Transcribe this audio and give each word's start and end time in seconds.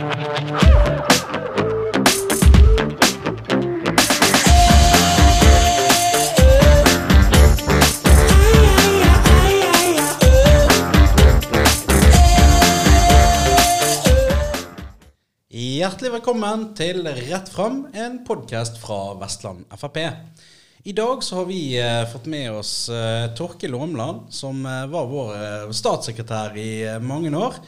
Hjertelig 0.00 0.16
velkommen 16.14 16.70
til 16.72 17.04
Rett 17.04 17.50
fram, 17.52 17.84
en 17.92 18.24
podkast 18.24 18.80
fra 18.80 19.12
Vestland 19.20 19.68
Frp. 19.76 19.98
I 20.88 20.96
dag 20.96 21.20
så 21.20 21.42
har 21.42 21.44
vi 21.44 21.76
eh, 21.76 22.08
fått 22.08 22.24
med 22.24 22.48
oss 22.56 22.88
eh, 22.88 23.34
Torkil 23.36 23.74
Åmland, 23.76 24.32
som 24.32 24.64
eh, 24.64 24.86
var 24.88 25.12
vår 25.12 25.36
eh, 25.36 25.70
statssekretær 25.76 26.56
i 26.56 26.70
eh, 26.88 27.00
mange 27.04 27.36
år. 27.36 27.60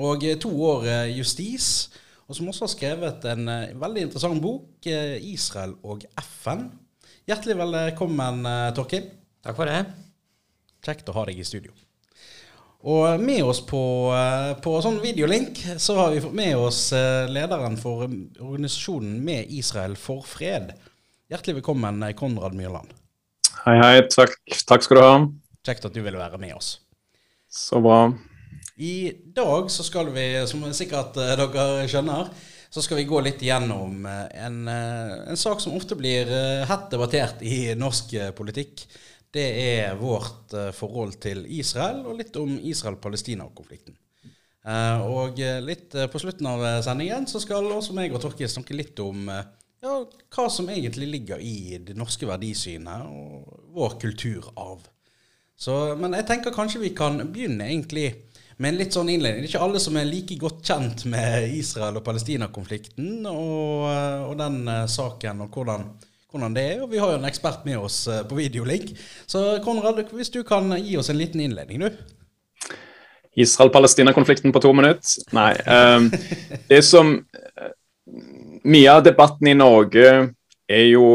Og 0.00 0.24
eh, 0.24 0.38
to 0.40 0.50
år 0.64 0.86
eh, 0.88 1.16
justis. 1.18 1.90
Og 2.28 2.36
som 2.36 2.48
også 2.48 2.66
har 2.66 2.72
skrevet 2.72 3.26
en 3.28 3.48
eh, 3.50 3.74
veldig 3.76 4.06
interessant 4.06 4.40
bok, 4.42 4.86
'Israel 4.86 5.74
og 5.82 6.06
FN'. 6.16 6.70
Hjertelig 7.28 7.56
velkommen, 7.58 8.42
Torkil. 8.74 9.04
Takk 9.44 9.56
for 9.56 9.70
det. 9.70 9.84
Kjekt 10.82 11.08
å 11.08 11.14
ha 11.14 11.26
deg 11.28 11.38
i 11.38 11.46
studio. 11.46 11.70
Og 12.82 13.20
med 13.22 13.44
oss 13.46 13.60
på, 13.62 14.10
på 14.58 14.72
sånn 14.82 14.98
videolink 15.04 15.60
så 15.78 15.94
har 16.00 16.10
vi 16.10 16.22
fått 16.24 16.34
med 16.34 16.58
oss 16.58 16.80
lederen 17.30 17.76
for 17.78 18.08
organisasjonen 18.08 19.20
Med 19.22 19.54
Israel 19.54 19.94
for 19.94 20.26
fred. 20.26 20.72
Hjertelig 21.30 21.60
velkommen, 21.60 22.02
Konrad 22.18 22.58
Myrland. 22.58 22.90
Hei, 23.62 23.78
hei. 23.78 24.02
Takk, 24.10 24.34
takk 24.66 24.82
skal 24.82 24.98
du 24.98 25.04
ha. 25.06 25.14
Kjekt 25.62 25.86
at 25.86 25.94
du 25.94 26.02
ville 26.02 26.18
være 26.18 26.42
med 26.42 26.58
oss. 26.58 26.74
Så 27.46 27.78
bra. 27.78 28.08
I 28.76 29.12
dag 29.24 29.70
så 29.70 29.84
skal 29.84 30.08
vi, 30.14 30.24
som 30.48 30.64
sikkert 30.72 31.16
eh, 31.20 31.34
dere 31.36 31.86
skjønner, 31.90 32.28
så 32.72 32.80
skal 32.80 33.02
vi 33.02 33.08
gå 33.08 33.20
litt 33.20 33.42
igjennom 33.44 34.06
eh, 34.08 34.28
en, 34.46 34.62
eh, 34.70 35.16
en 35.32 35.40
sak 35.40 35.60
som 35.60 35.76
ofte 35.76 35.98
blir 35.98 36.30
hett 36.68 36.86
debattert 36.92 37.42
i 37.44 37.74
norsk 37.76 38.14
politikk. 38.38 38.86
Det 39.32 39.44
er 39.64 39.96
vårt 39.96 40.52
forhold 40.76 41.16
til 41.20 41.46
Israel, 41.48 42.02
og 42.04 42.18
litt 42.18 42.36
om 42.36 42.50
Israel-Palestina-konflikten. 42.52 43.96
Og 45.08 45.40
litt 45.64 45.96
på 46.12 46.20
slutten 46.20 46.46
av 46.46 46.60
sendingen 46.84 47.24
så 47.26 47.40
skal 47.40 47.64
også 47.72 47.96
meg 47.96 48.12
og 48.12 48.20
Torkil 48.22 48.50
snakke 48.52 48.76
litt 48.76 49.00
om 49.02 49.24
ja, 49.32 49.94
hva 50.36 50.44
som 50.52 50.68
egentlig 50.68 51.08
ligger 51.14 51.40
i 51.40 51.80
det 51.80 51.96
norske 51.96 52.28
verdisynet 52.28 53.08
og 53.08 53.72
vår 53.72 53.96
kulturarv. 54.04 54.84
Så, 55.56 55.78
men 55.96 56.12
jeg 56.20 56.28
tenker 56.28 56.52
kanskje 56.52 56.84
vi 56.84 56.92
kan 56.92 57.16
begynne 57.32 57.72
egentlig 57.72 58.10
med 58.62 58.72
en 58.72 58.78
litt 58.78 58.94
sånn 58.94 59.10
innledning. 59.10 59.42
Det 59.42 59.50
er 59.50 59.54
ikke 59.56 59.66
alle 59.66 59.82
som 59.82 59.96
er 59.98 60.08
like 60.08 60.38
godt 60.38 60.62
kjent 60.66 61.04
med 61.10 61.50
Israel- 61.58 61.98
og 61.98 62.04
Palestina-konflikten 62.06 63.26
og, 63.26 63.88
eh, 63.90 64.22
og 64.28 64.36
den 64.38 64.60
eh, 64.70 64.86
saken 64.90 65.42
og 65.44 65.56
hvordan, 65.56 65.88
hvordan 66.30 66.54
det 66.54 66.66
er. 66.74 66.82
Og 66.84 66.92
vi 66.92 67.00
har 67.02 67.10
jo 67.10 67.18
en 67.18 67.28
ekspert 67.28 67.66
med 67.66 67.80
oss 67.80 68.04
eh, 68.06 68.22
på 68.28 68.38
videolink. 68.38 68.92
Så 69.26 69.58
Konrad, 69.66 70.04
hvis 70.14 70.30
du 70.30 70.42
kan 70.46 70.70
gi 70.78 70.96
oss 71.00 71.10
en 71.10 71.18
liten 71.18 71.42
innledning, 71.42 71.82
du. 71.82 72.78
Israel-Palestina-konflikten 73.42 74.52
på 74.54 74.60
to 74.62 74.72
minutter? 74.76 75.26
Nei. 75.34 75.54
Um, 75.66 76.10
det 76.70 76.82
som 76.86 77.16
Mye 78.62 78.90
av 78.92 79.00
debatten 79.02 79.48
i 79.48 79.56
Norge 79.56 80.08
er 80.70 80.84
jo 80.86 81.06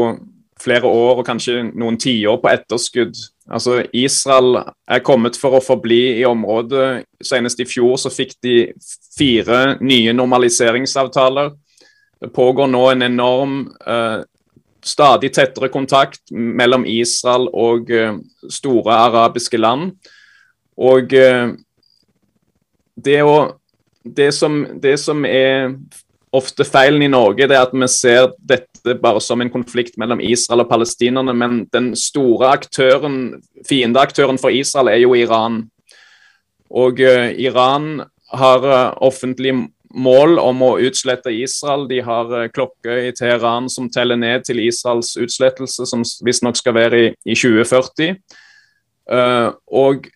flere 0.60 0.88
år 0.90 1.20
og 1.20 1.26
kanskje 1.28 1.62
noen 1.70 1.96
tiår 2.00 2.40
på 2.42 2.50
etterskudd. 2.50 3.14
Altså, 3.48 3.82
Israel 3.96 4.58
er 4.88 5.04
kommet 5.04 5.38
for 5.40 5.56
å 5.56 5.64
forbli 5.64 6.18
i 6.20 6.24
området. 6.28 7.06
Senest 7.24 7.60
i 7.62 7.66
fjor 7.68 7.96
så 8.00 8.12
fikk 8.12 8.34
de 8.44 8.56
fire 9.16 9.78
nye 9.80 10.12
normaliseringsavtaler. 10.12 11.54
Det 12.20 12.32
pågår 12.34 12.68
nå 12.68 12.82
en 12.90 13.06
enorm, 13.06 13.54
eh, 13.86 14.20
stadig 14.84 15.32
tettere 15.34 15.68
kontakt 15.72 16.20
mellom 16.30 16.84
Israel 16.86 17.48
og 17.54 17.90
eh, 17.90 18.18
store 18.50 18.98
arabiske 19.06 19.58
land. 19.58 19.94
Og 20.76 21.14
eh, 21.14 21.54
det, 22.98 23.22
å, 23.22 23.56
det, 24.04 24.32
som, 24.34 24.60
det 24.76 24.98
som 25.00 25.24
er 25.24 25.72
ofte 26.34 26.66
feilen 26.68 27.02
i 27.02 27.10
Norge, 27.10 27.48
det 27.48 27.56
er 27.56 27.64
at 27.64 27.72
vi 27.72 27.88
ser 27.88 28.34
dette 28.38 28.77
bare 28.94 29.20
som 29.20 29.40
en 29.42 29.50
konflikt 29.52 29.98
mellom 30.00 30.20
Israel 30.24 30.64
og 30.64 30.70
palestinerne, 30.70 31.34
men 31.36 31.64
den 31.74 31.92
store 31.96 32.52
aktøren, 32.58 33.42
fiendeaktøren 33.68 34.40
for 34.40 34.54
Israel 34.54 34.92
er 34.92 35.02
jo 35.02 35.14
Iran. 35.18 35.64
Og 36.68 37.00
uh, 37.00 37.30
Iran 37.32 38.02
har 38.36 38.64
uh, 38.64 38.96
offentlig 39.04 39.54
mål 39.94 40.36
om 40.42 40.62
å 40.66 40.74
utslette 40.84 41.32
Israel. 41.32 41.86
De 41.88 42.02
har 42.04 42.32
uh, 42.32 42.48
klokke 42.52 42.98
i 43.08 43.14
Teheran 43.16 43.70
som 43.72 43.88
teller 43.92 44.20
ned 44.20 44.44
til 44.48 44.60
Israels 44.66 45.14
utslettelse, 45.16 45.86
som 45.88 46.04
visstnok 46.24 46.60
skal 46.60 46.76
være 46.76 47.00
i, 47.00 47.10
i 47.24 47.36
2040. 47.38 48.18
Uh, 49.08 49.54
og 49.72 50.10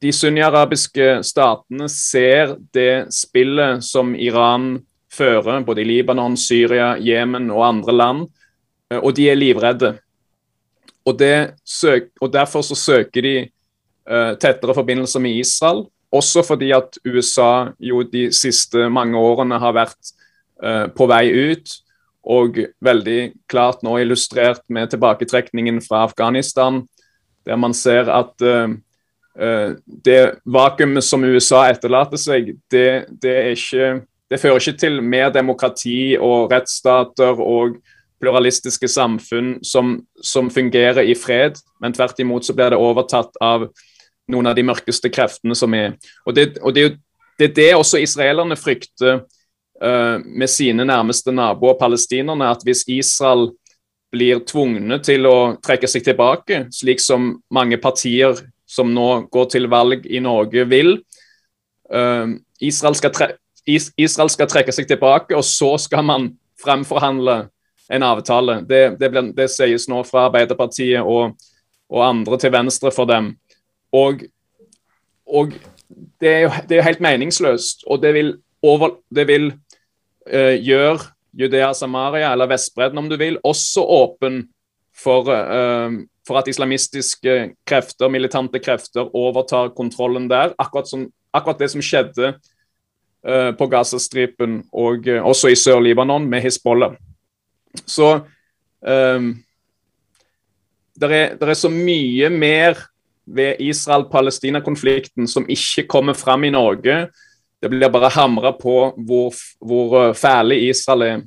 de 0.00 0.12
sunni-arabiske 0.16 1.18
statene 1.28 1.88
ser 1.92 2.54
det 2.72 3.10
spillet 3.12 3.84
som 3.84 4.14
Iran 4.16 4.78
fører, 5.12 5.64
både 5.66 5.82
i 5.82 5.88
Libanon, 5.88 6.36
Syria, 6.38 6.94
Jemen 7.00 7.50
og 7.50 7.66
andre 7.66 7.96
land, 7.96 8.26
eh, 8.90 8.98
og 9.00 9.14
de 9.16 9.28
er 9.30 9.38
livredde. 9.38 9.96
Og, 11.08 11.22
søk, 11.64 12.10
og 12.20 12.32
Derfor 12.32 12.62
så 12.62 12.76
søker 12.76 13.24
de 13.24 13.36
uh, 14.10 14.36
tettere 14.38 14.74
forbindelser 14.74 15.20
med 15.20 15.40
Israel, 15.40 15.86
også 16.12 16.42
fordi 16.46 16.70
at 16.76 16.98
USA 17.06 17.70
jo 17.80 18.02
de 18.02 18.28
siste 18.34 18.88
mange 18.90 19.18
årene 19.18 19.58
har 19.58 19.74
vært 19.74 20.12
uh, 20.62 20.86
på 20.92 21.06
vei 21.10 21.24
ut, 21.32 21.72
og 22.20 22.58
veldig 22.84 23.32
klart 23.48 23.80
nå 23.82 23.96
illustrert 24.02 24.60
med 24.68 24.90
tilbaketrekningen 24.92 25.80
fra 25.80 26.04
Afghanistan, 26.04 26.82
der 27.48 27.56
man 27.56 27.74
ser 27.74 28.10
at 28.12 28.36
uh, 28.44 28.76
det 29.86 30.20
vakuumet 30.44 31.04
som 31.06 31.24
USA 31.24 31.64
etterlater 31.70 32.20
seg, 32.20 32.54
det, 32.70 33.06
det, 33.22 33.36
ikke, 33.56 34.02
det, 34.30 34.38
fører 34.38 34.60
ikke 34.60 34.78
til 34.78 35.00
mer 35.02 35.32
demokrati 35.34 36.16
og 36.16 36.52
rettsstater 36.52 37.40
og 37.42 37.80
pluralistiske 38.20 38.88
samfunn 38.88 39.54
som, 39.64 39.96
som, 40.22 40.50
fungerer 40.52 41.02
i 41.08 41.16
fred, 41.16 41.58
men 41.80 41.94
tvert 41.96 42.20
imot 42.20 42.46
så 42.46 42.54
blir 42.54 42.74
det 42.74 42.80
overtatt 42.80 43.38
av 43.42 43.70
noen 44.30 44.50
av 44.50 44.56
de 44.56 44.64
mørkeste 44.66 45.10
kreftene 45.10 45.56
som 45.58 45.74
er. 45.74 45.96
Og 46.26 46.36
Det, 46.36 46.46
og 46.62 46.74
det, 46.76 46.92
det 47.40 47.50
er 47.50 47.54
det 47.56 47.70
også 47.74 48.02
israelerne 48.04 48.58
frykter 48.60 49.22
uh, 49.82 50.18
med 50.22 50.50
sine 50.52 50.84
nærmeste 50.84 51.32
naboer, 51.32 51.78
palestinerne, 51.80 52.52
at 52.52 52.62
hvis 52.64 52.84
Israel 52.86 53.50
blir 54.12 54.42
tvungne 54.46 54.98
til 55.02 55.26
å 55.30 55.56
trekke 55.62 55.88
seg 55.88 56.04
tilbake, 56.04 56.66
slik 56.74 57.00
som 57.02 57.36
mange 57.54 57.78
partier 57.80 58.38
som 58.70 58.90
nå 58.94 59.26
går 59.32 59.50
til 59.54 59.68
valg 59.70 60.06
i 60.06 60.20
Norge, 60.22 60.66
vil. 60.70 60.98
Uh, 61.90 62.36
Israel, 62.60 62.98
skal 62.98 63.14
tre 63.16 63.32
Israel, 63.76 64.30
skal 64.32 64.48
trekke 64.50 64.72
seg 64.74 64.88
tilbake, 64.88 65.36
og 65.36 65.44
så 65.46 65.74
skal 65.80 66.04
man 66.06 66.28
fremforhandle 66.60 67.36
en 67.90 68.06
avtale. 68.06 68.60
Det, 68.68 68.82
det, 69.00 69.10
ble, 69.12 69.24
det 69.36 69.48
sies 69.52 69.88
nå 69.90 70.02
fra 70.08 70.28
Arbeiderpartiet 70.28 71.02
og, 71.02 71.36
og, 71.90 72.02
andre 72.06 72.38
til 72.40 72.54
venstre 72.54 72.92
for 72.94 73.10
dem. 73.10 73.32
Og, 73.96 74.22
og 75.26 75.56
det, 76.20 76.30
er 76.30 76.40
jo, 76.44 76.52
det 76.68 76.78
er 76.78 76.86
helt 76.86 77.02
meningsløst. 77.04 77.84
Og 77.90 78.02
det 78.02 78.14
vil, 78.14 78.36
over, 78.62 79.00
vil 79.10 79.50
uh, 80.30 80.54
gjøre 80.54 81.10
Judea 81.40 81.72
Samaria, 81.74 82.32
eller 82.32 82.50
Vestbredden 82.50 82.98
om 82.98 83.10
du 83.10 83.16
vil, 83.18 83.38
også 83.46 83.82
åpen 83.86 84.44
for 84.94 85.30
uh, 85.30 85.98
for 86.30 86.38
at 86.38 86.48
islamistiske 86.50 87.36
krefter, 87.66 88.08
militante 88.08 88.60
krefter, 88.62 89.08
overtar 89.16 89.72
kontrollen 89.74 90.28
der. 90.30 90.54
Akkurat, 90.62 90.88
som, 90.88 91.08
akkurat 91.34 91.58
det 91.58 91.70
som 91.72 91.82
skjedde 91.82 92.34
på 93.58 93.66
Gazastripen 93.68 94.62
og 94.72 95.08
uh, 95.08 95.20
også 95.28 95.50
i 95.52 95.58
Sør-Libanon 95.58 96.28
med 96.28 96.40
Hizbollah. 96.44 96.94
Så 97.86 98.12
um, 98.80 99.32
det 101.00 101.10
er, 101.10 101.36
er, 101.36 101.54
så 101.54 101.70
mye 101.72 102.30
mer 102.32 102.80
ved 103.26 103.60
Israel-Palestina-konflikten 103.62 105.28
som 105.28 105.46
ikke 105.48 105.86
kommer 105.88 106.16
fram 106.18 106.44
i 106.44 106.50
Norge. 106.50 107.06
Det 107.62 107.70
blir 107.70 107.92
bare 107.92 108.10
hamra 108.14 108.52
på 108.56 108.76
hvor, 108.96 109.36
hvor 109.60 110.12
fæle 110.16 110.58
Israel 110.68 111.02
er, 111.06 111.22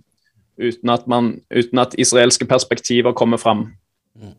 uten 0.57 0.89
at, 0.89 1.07
man, 1.07 1.39
uten 1.49 1.79
at 1.79 1.95
israelske 1.97 2.45
perspektiver 2.45 3.13
kommer 3.13 3.37
fram. 3.37 3.67
Mm. 4.15 4.35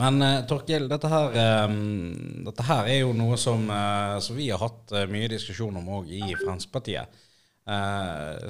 Men 0.00 0.22
uh, 0.22 0.46
Torkil, 0.48 0.88
dette 0.88 1.08
her, 1.12 1.34
um, 1.68 2.44
dette 2.46 2.64
her 2.64 2.88
er 2.88 3.02
jo 3.02 3.12
noe 3.16 3.36
som, 3.40 3.66
uh, 3.68 4.16
som 4.24 4.38
vi 4.38 4.48
har 4.48 4.62
hatt 4.62 4.94
uh, 4.96 5.04
mye 5.10 5.28
diskusjon 5.28 5.76
om 5.76 5.90
òg 6.00 6.12
i 6.16 6.22
Fremskrittspartiet. 6.30 7.26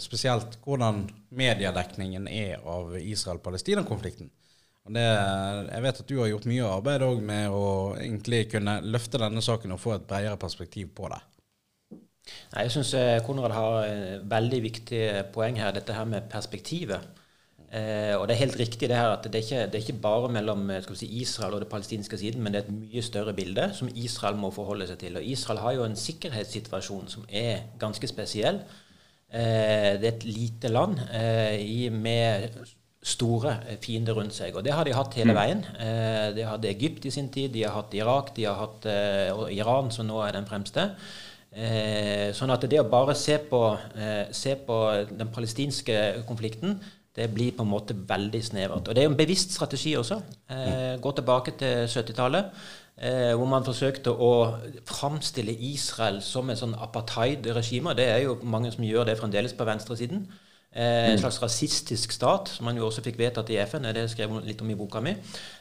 spesielt 0.00 0.54
hvordan 0.64 1.02
mediedekningen 1.36 2.28
er 2.30 2.62
av 2.64 2.94
Israel-Palestina-konflikten. 2.96 4.30
Jeg 4.94 5.82
vet 5.84 6.00
at 6.00 6.08
du 6.08 6.14
har 6.22 6.30
gjort 6.30 6.46
mye 6.48 6.70
arbeid 6.70 7.02
med 7.28 7.52
å 7.52 7.66
egentlig 7.98 8.46
kunne 8.54 8.78
løfte 8.80 9.20
denne 9.20 9.42
saken 9.44 9.74
og 9.74 9.82
få 9.82 9.92
et 9.98 10.06
bredere 10.08 10.38
perspektiv 10.40 10.94
på 10.96 11.10
det. 11.12 11.20
Nei, 11.90 12.62
Jeg 12.62 12.72
syns 12.78 12.94
Konrad 13.26 13.52
har 13.52 13.90
veldig 14.30 14.62
viktig 14.70 15.02
poeng 15.34 15.60
her, 15.60 15.74
dette 15.76 15.98
her 15.98 16.08
med 16.08 16.30
perspektivet. 16.32 17.19
Eh, 17.70 18.16
og 18.18 18.26
Det 18.26 18.34
er 18.34 18.44
helt 18.44 18.58
riktig 18.58 18.88
det 18.90 18.96
her 18.98 19.12
at 19.14 19.24
det 19.24 19.34
er 19.34 19.44
ikke, 19.44 19.66
det 19.70 19.78
er 19.78 19.84
ikke 19.84 20.02
bare 20.02 20.28
mellom 20.32 20.70
si, 20.98 21.06
Israel 21.22 21.54
og 21.54 21.60
det 21.60 21.68
palestinske 21.70 22.18
siden, 22.18 22.42
men 22.42 22.52
det 22.52 22.62
er 22.62 22.66
et 22.66 22.74
mye 22.74 23.02
større 23.02 23.34
bilde 23.34 23.70
som 23.74 23.90
Israel 23.94 24.36
må 24.36 24.50
forholde 24.50 24.88
seg 24.90 24.98
til. 24.98 25.16
Og 25.16 25.24
Israel 25.24 25.62
har 25.62 25.76
jo 25.78 25.84
en 25.84 25.96
sikkerhetssituasjon 25.96 27.08
som 27.08 27.24
er 27.28 27.68
ganske 27.78 28.10
spesiell. 28.10 28.60
Eh, 29.30 30.00
det 30.02 30.08
er 30.08 30.16
et 30.16 30.26
lite 30.26 30.68
land 30.68 30.98
eh, 31.14 31.92
med 31.94 32.50
store 33.02 33.54
fiender 33.80 34.18
rundt 34.18 34.34
seg. 34.34 34.56
Og 34.56 34.64
det 34.64 34.74
har 34.74 34.84
de 34.84 34.92
hatt 34.96 35.14
hele 35.16 35.32
mm. 35.32 35.38
veien. 35.38 35.64
Eh, 35.80 36.28
de 36.36 36.44
hadde 36.44 36.70
Egypt 36.74 37.06
i 37.06 37.14
sin 37.14 37.30
tid, 37.32 37.52
de 37.54 37.64
har 37.64 37.78
hatt 37.78 37.94
Irak, 37.96 38.34
de 38.36 38.48
har 38.48 38.58
hatt 38.60 38.86
eh, 38.90 39.30
Iran, 39.56 39.90
som 39.94 40.10
nå 40.10 40.20
er 40.26 40.36
den 40.36 40.48
fremste. 40.48 40.90
Eh, 41.50 42.30
sånn 42.36 42.52
at 42.54 42.66
det 42.70 42.82
å 42.82 42.88
bare 42.90 43.16
se 43.18 43.38
på, 43.50 43.62
eh, 43.94 44.26
se 44.34 44.54
på 44.66 44.80
den 45.10 45.30
palestinske 45.32 46.24
konflikten 46.28 46.80
det 47.16 47.30
blir 47.34 47.54
på 47.56 47.64
en 47.66 47.70
måte 47.70 47.96
veldig 48.08 48.42
snevert. 48.44 48.88
Og 48.88 48.94
det 48.94 49.02
er 49.02 49.08
jo 49.08 49.14
en 49.14 49.18
bevisst 49.18 49.54
strategi 49.56 49.96
også. 49.98 50.20
Eh, 50.50 51.00
gå 51.02 51.12
tilbake 51.12 51.56
til 51.58 51.88
70-tallet, 51.90 52.52
eh, 53.02 53.32
hvor 53.34 53.48
man 53.50 53.66
forsøkte 53.66 54.12
å 54.14 54.32
framstille 54.86 55.56
Israel 55.72 56.20
som 56.22 56.50
et 56.50 56.60
sånn 56.60 56.76
apartheid-regime. 56.78 57.96
Det 57.98 58.06
er 58.12 58.22
jo 58.28 58.38
mange 58.42 58.70
som 58.72 58.86
gjør 58.86 59.10
det 59.10 59.18
fremdeles 59.18 59.56
på 59.58 59.66
venstresiden. 59.66 60.28
Eh, 60.70 61.08
en 61.10 61.16
mm. 61.16 61.18
slags 61.24 61.40
rasistisk 61.42 62.12
stat, 62.14 62.52
som 62.54 62.68
man 62.68 62.76
jo 62.78 62.86
også 62.86 63.02
fikk 63.02 63.18
vedtatt 63.18 63.50
i 63.50 63.58
FN. 63.66 63.90
Det 63.90 64.06
skrev 64.12 64.30
jeg 64.30 64.52
litt 64.52 64.62
om 64.62 64.70
i 64.70 64.78
boka 64.78 65.02
mi. 65.02 65.16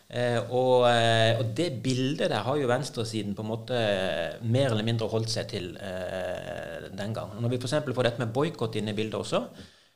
Eh, 0.10 0.38
og, 0.54 0.86
eh, 0.92 1.40
og, 1.40 1.50
det 1.58 1.82
bildet 1.82 2.30
der 2.30 2.46
har 2.46 2.62
jo 2.62 2.70
venstresiden 2.70 3.34
på 3.34 3.42
en 3.42 3.50
måte 3.50 3.82
mer 4.46 4.70
eller 4.70 4.86
mindre 4.86 5.10
holdt 5.10 5.34
seg 5.34 5.50
til 5.50 5.74
eh, 5.82 6.88
den 6.94 7.18
gang. 7.18 7.34
Når 7.42 7.56
vi 7.56 7.58
f.eks. 7.58 7.76
får 7.90 8.10
dette 8.12 8.22
med 8.22 8.34
boikott 8.38 8.78
inn 8.78 8.94
i 8.94 8.98
bildet 8.98 9.18
også, 9.18 9.48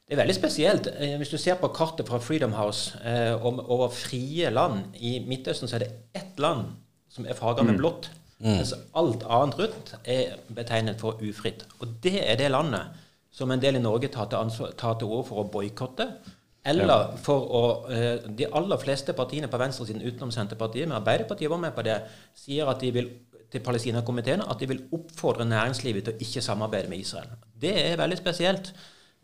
det 0.08 0.16
er 0.18 0.20
veldig 0.20 0.36
spesielt. 0.36 0.90
Eh, 1.00 1.16
hvis 1.18 1.32
du 1.32 1.38
ser 1.40 1.56
på 1.60 1.72
kartet 1.76 2.10
fra 2.10 2.20
Freedom 2.20 2.54
House 2.58 2.98
eh, 3.08 3.46
over 3.46 3.90
frie 3.90 4.50
land 4.50 4.98
i 5.00 5.16
Midtøsten, 5.28 5.70
så 5.70 5.78
er 5.78 5.86
det 5.86 5.94
ett 6.14 6.40
land 6.44 6.74
som 7.10 7.26
er 7.26 7.38
farga 7.38 7.64
med 7.64 7.78
mm. 7.78 7.80
blått. 7.80 8.10
Mm. 8.40 8.58
Mens 8.58 8.74
alt 9.00 9.24
annet 9.24 9.60
rundt 9.60 9.96
er 10.04 10.38
betegnet 10.52 11.00
for 11.00 11.22
ufritt. 11.24 11.64
Og 11.80 11.98
det 12.04 12.20
er 12.20 12.38
det 12.42 12.52
landet 12.52 13.00
som 13.34 13.52
en 13.52 13.62
del 13.62 13.80
i 13.80 13.84
Norge 13.84 14.12
tar 14.14 14.28
til, 14.30 14.72
tar 14.78 14.98
til 15.00 15.08
ord 15.08 15.28
for 15.30 15.42
å 15.42 15.50
boikotte. 15.50 16.10
Eller 16.68 17.16
for 17.20 17.48
å 17.56 17.64
eh, 17.92 18.24
De 18.28 18.48
aller 18.56 18.80
fleste 18.80 19.16
partiene 19.16 19.50
på 19.52 19.60
venstresiden 19.60 20.04
utenom 20.04 20.32
Senterpartiet, 20.32 20.88
men 20.88 21.00
Arbeiderpartiet 21.00 21.52
var 21.52 21.60
med 21.64 21.76
på 21.76 21.84
det, 21.88 22.02
sier 22.38 22.70
at 22.72 22.84
de 22.84 22.92
vil 22.96 23.14
til 23.54 23.62
Palestina-komiteen 23.62 24.42
at 24.50 24.60
de 24.60 24.68
vil 24.72 24.82
oppfordre 24.96 25.46
næringslivet 25.46 26.08
til 26.08 26.16
å 26.16 26.26
ikke 26.26 26.42
samarbeide 26.42 26.90
med 26.90 27.04
Israel. 27.04 27.36
Det 27.62 27.74
er 27.84 28.00
veldig 28.00 28.18
spesielt. 28.18 28.72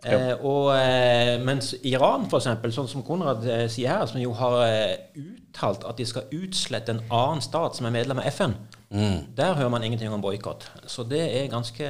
Eh, 0.07 0.33
og, 0.45 0.69
eh, 0.79 1.35
mens 1.43 1.73
Iran, 1.83 2.23
f.eks., 2.29 2.47
sånn 2.71 2.87
som 2.87 3.03
Konrad 3.03 3.43
eh, 3.43 3.65
sier 3.71 3.91
her, 3.91 4.05
som 4.07 4.21
jo 4.21 4.31
har 4.37 4.61
eh, 4.63 4.93
uttalt 5.19 5.83
at 5.89 5.99
de 5.99 6.05
skal 6.07 6.29
utslette 6.37 6.93
en 6.95 7.01
annen 7.09 7.43
stat 7.43 7.75
som 7.75 7.89
er 7.89 7.95
medlem 7.97 8.21
av 8.21 8.29
FN, 8.31 8.55
mm. 8.95 9.35
der 9.35 9.57
hører 9.57 9.73
man 9.73 9.83
ingenting 9.83 10.13
om 10.15 10.23
boikott. 10.23 10.69
Så 10.87 11.03
det 11.07 11.25
er 11.41 11.51
ganske 11.51 11.89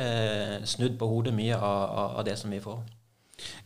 snudd 0.65 0.97
på 0.97 1.09
hodet, 1.11 1.35
mye 1.37 1.57
av, 1.57 1.83
av, 1.85 2.15
av, 2.17 2.23
det 2.25 2.39
som 2.41 2.49
vi 2.49 2.63
får. 2.63 2.81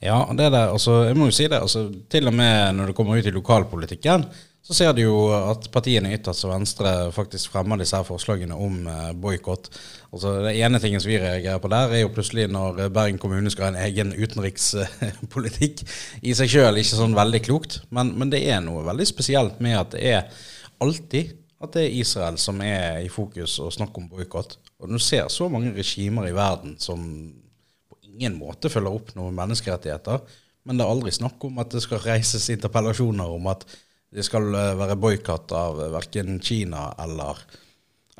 Ja, 0.03 0.19
det 0.35 0.51
der, 0.51 0.73
altså, 0.73 1.05
jeg 1.07 1.17
må 1.17 1.31
jo 1.31 1.37
si 1.39 1.47
det. 1.47 1.63
Altså, 1.63 1.87
til 2.11 2.27
og 2.27 2.35
med 2.35 2.75
når 2.75 2.91
det 2.91 2.97
kommer 2.99 3.17
ut 3.17 3.29
i 3.29 3.33
lokalpolitikken, 3.33 4.27
så 4.63 4.75
ser 4.77 4.94
du 4.95 5.01
jo 5.01 5.15
at 5.36 5.65
partiene 5.74 6.13
ytterst 6.15 6.45
og 6.48 6.54
venstre 6.54 6.92
faktisk 7.12 7.51
fremmer 7.51 7.81
disse 7.81 7.98
her 8.00 8.06
forslagene 8.07 8.56
om 8.56 8.86
eh, 8.88 9.10
boikott. 9.12 9.68
Altså, 10.07 10.38
det 10.45 10.54
ene 10.56 10.80
tingen 10.80 11.04
som 11.04 11.12
vi 11.12 11.19
reagerer 11.19 11.60
på 11.60 11.71
der, 11.74 11.92
er 11.92 12.06
jo 12.06 12.13
plutselig 12.15 12.48
når 12.48 12.80
Bergen 12.95 13.19
kommune 13.19 13.51
skal 13.51 13.68
ha 13.68 13.74
en 13.74 13.81
egen 13.89 14.13
utenrikspolitikk. 14.15 15.83
I 16.24 16.36
seg 16.39 16.56
sjøl 16.56 16.80
ikke 16.80 17.01
sånn 17.01 17.18
veldig 17.18 17.44
klokt, 17.44 17.81
men, 17.92 18.15
men, 18.15 18.31
det 18.31 18.45
er 18.48 18.63
noe 18.63 18.86
veldig 18.88 19.10
spesielt 19.12 19.60
med 19.63 19.81
at 19.81 19.98
det 19.98 20.07
er 20.15 20.50
alltid 20.83 21.36
at 21.63 21.75
det 21.75 21.83
er 21.83 22.00
Israel 22.00 22.39
som 22.39 22.63
er 22.63 23.04
i 23.04 23.12
fokus 23.12 23.60
og 23.60 23.75
snakker 23.75 24.00
om 24.00 24.10
boikott. 24.15 24.57
Og 24.80 24.95
du 24.95 25.00
ser 25.00 25.27
så 25.31 25.51
mange 25.51 25.75
regimer 25.75 26.31
i 26.31 26.36
verden 26.36 26.77
som 26.80 27.04
på 27.04 28.00
ingen 28.07 28.39
måte 28.39 28.71
følger 28.71 28.95
opp 28.95 29.12
noen 29.19 29.36
menneskerettigheter, 29.36 30.24
men 30.63 30.80
det 30.80 30.88
er 30.88 30.95
aldri 30.95 31.12
snakk 31.12 31.44
om 31.44 31.60
at 31.60 31.75
det 31.75 31.83
skal 31.83 32.00
reises 32.04 32.48
interpellasjoner 32.54 33.27
om 33.27 33.51
at 33.51 33.68
det 34.13 34.25
skal 34.25 34.54
eh, 34.54 34.74
være 34.77 34.98
boikott 35.00 35.54
av 35.57 35.81
eh, 35.81 35.92
verken 35.94 36.38
Kina 36.44 36.92
eller, 37.01 37.39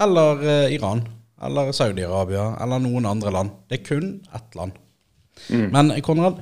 eller 0.02 0.42
eh, 0.42 0.76
Iran 0.78 1.04
eller 1.44 1.74
Saudi-Arabia 1.76 2.54
eller 2.64 2.82
noen 2.82 3.08
andre 3.10 3.34
land. 3.36 3.56
Det 3.68 3.82
er 3.82 3.86
kun 3.86 4.12
ett 4.34 4.58
land. 4.58 4.78
Mm. 5.50 5.66
Men 5.74 5.90
Konrad, 6.06 6.38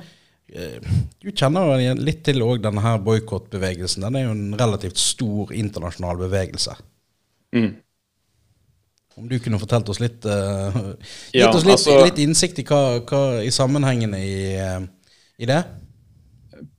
du 0.52 1.30
kjenner 1.32 1.72
jo 1.80 1.94
litt 1.98 2.20
til 2.28 2.44
òg 2.44 2.60
denne 2.62 2.84
her 2.84 3.00
boikottbevegelsen. 3.02 4.04
Den 4.04 4.18
er 4.20 4.26
jo 4.28 4.34
en 4.36 4.52
relativt 4.60 5.00
stor 5.00 5.50
internasjonal 5.56 6.20
bevegelse. 6.20 6.76
Mm. 7.56 7.72
Om 9.18 9.26
du 9.32 9.38
kunne 9.42 9.58
fortalt 9.58 9.90
oss 9.92 9.98
litt 10.00 10.24
uh, 10.28 10.76
Gitt 11.32 11.40
ja, 11.40 11.50
oss 11.50 11.66
litt, 11.66 11.74
altså, 11.74 11.98
litt, 12.04 12.20
innsikt 12.22 12.62
i, 12.62 12.66
hva, 12.68 13.00
hva, 13.08 13.24
i 13.42 13.50
sammenhengene 13.52 14.20
i, 14.22 14.36
i 15.42 15.48
det? 15.50 15.58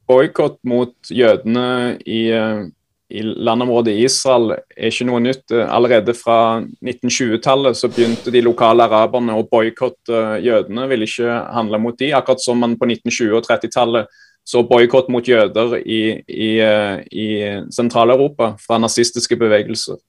Boikott 0.10 0.60
mot 0.68 0.94
jødene 1.10 1.98
i, 2.06 2.28
eh, 2.32 2.66
i 3.14 3.22
landområdet 3.24 3.94
Israel 4.04 4.56
er 4.56 4.90
ikke 4.90 5.08
noe 5.08 5.22
nytt. 5.24 5.52
Allerede 5.52 6.16
fra 6.18 6.62
1920-tallet 6.84 7.78
så 7.78 7.90
begynte 7.92 8.34
de 8.34 8.42
lokale 8.42 8.88
araberne 8.88 9.38
å 9.38 9.48
boikotte 9.48 10.40
jødene, 10.44 10.88
ville 10.90 11.08
ikke 11.10 11.40
handle 11.54 11.80
mot 11.80 11.98
de, 12.00 12.14
akkurat 12.14 12.42
som 12.42 12.60
man 12.60 12.78
på 12.80 12.90
1920- 12.90 13.38
og 13.38 13.44
30-tallet 13.48 14.22
så 14.44 14.64
boikott 14.68 15.08
mot 15.14 15.28
jøder 15.28 15.78
i, 15.80 16.02
i, 16.28 16.50
eh, 16.60 17.04
i 17.12 17.28
Sentral-Europa 17.72 18.56
fra 18.60 18.80
nazistiske 18.82 19.38
bevegelser. 19.40 20.02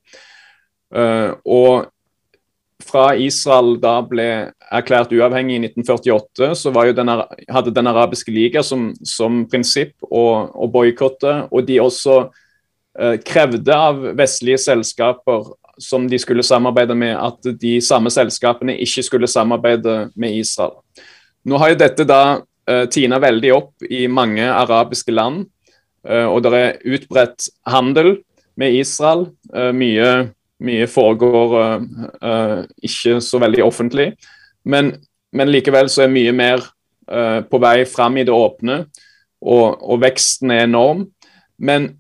Uh, 0.94 1.34
og 1.42 1.86
fra 2.84 3.14
Israel 3.18 3.74
da 3.82 3.96
ble 4.06 4.28
erklært 4.74 5.12
uavhengig 5.14 5.58
i 5.58 5.62
1948, 5.68 6.50
så 6.58 6.72
den, 6.92 7.10
hadde 7.48 7.74
Den 7.74 7.90
arabiske 7.90 8.32
liga 8.32 8.62
som, 8.62 8.92
som 9.02 9.44
prinsipp 9.50 9.94
å, 10.02 10.50
å 10.54 10.68
boikotte. 10.70 11.48
Og 11.50 11.66
de 11.66 11.80
også 11.82 12.18
eh, 12.98 13.16
krevde 13.24 13.74
av 13.74 14.02
vestlige 14.18 14.58
selskaper 14.58 15.52
som 15.78 16.06
de 16.08 16.18
skulle 16.22 16.46
samarbeide 16.46 16.94
med, 16.94 17.16
at 17.18 17.54
de 17.60 17.78
samme 17.82 18.12
selskapene 18.14 18.76
ikke 18.84 19.02
skulle 19.06 19.30
samarbeide 19.30 20.10
med 20.14 20.36
Israel. 20.38 20.78
Nå 21.44 21.58
har 21.60 21.74
jo 21.74 21.80
dette 21.82 22.06
da 22.08 22.22
eh, 22.68 22.86
tina 22.92 23.18
veldig 23.22 23.50
opp 23.56 23.88
i 23.90 24.06
mange 24.06 24.46
arabiske 24.46 25.12
land, 25.12 25.48
eh, 26.06 26.24
og 26.24 26.44
det 26.46 26.54
er 26.60 26.96
utbredt 26.96 27.50
handel 27.66 28.16
med 28.60 28.78
Israel. 28.78 29.28
Eh, 29.50 29.72
mye 29.74 30.14
mye 30.64 30.86
foregår 30.90 31.54
uh, 32.22 32.62
ikke 32.84 33.18
så 33.24 33.40
veldig 33.42 33.64
offentlig. 33.66 34.12
Men, 34.64 34.94
men, 35.32 35.50
likevel 35.52 35.90
så 35.92 36.04
er 36.04 36.12
mye 36.12 36.32
mer 36.36 36.62
uh, 37.10 37.40
på 37.48 37.60
vei 37.62 37.84
fram 37.88 38.16
i 38.20 38.24
det 38.26 38.34
åpne, 38.34 38.84
og, 39.44 39.82
og 39.82 40.00
veksten 40.02 40.54
er 40.54 40.64
enorm. 40.68 41.06
Men, 41.58 41.90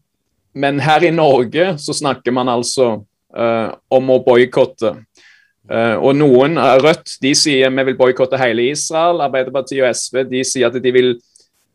men, 0.54 0.80
her 0.80 1.04
i 1.04 1.12
Norge 1.14 1.74
så 1.82 1.96
snakker 1.96 2.34
man 2.34 2.50
altså 2.52 2.88
uh, 3.36 3.68
om 3.92 4.14
å 4.14 4.22
boikotte. 4.24 4.96
og 5.64 6.10
noen, 6.12 6.58
Rødt 6.60 7.14
de 7.24 7.30
sier 7.32 7.70
vi 7.72 7.84
vil 7.88 7.96
boikotte 7.96 8.36
hele 8.36 8.66
Israel. 8.68 9.22
Arbeiderpartiet 9.24 9.80
og 9.80 9.96
SV 9.96 10.26
de 10.28 10.42
sier 10.44 10.68
at 10.68 10.76
de 10.76 10.92
vil 10.92 11.14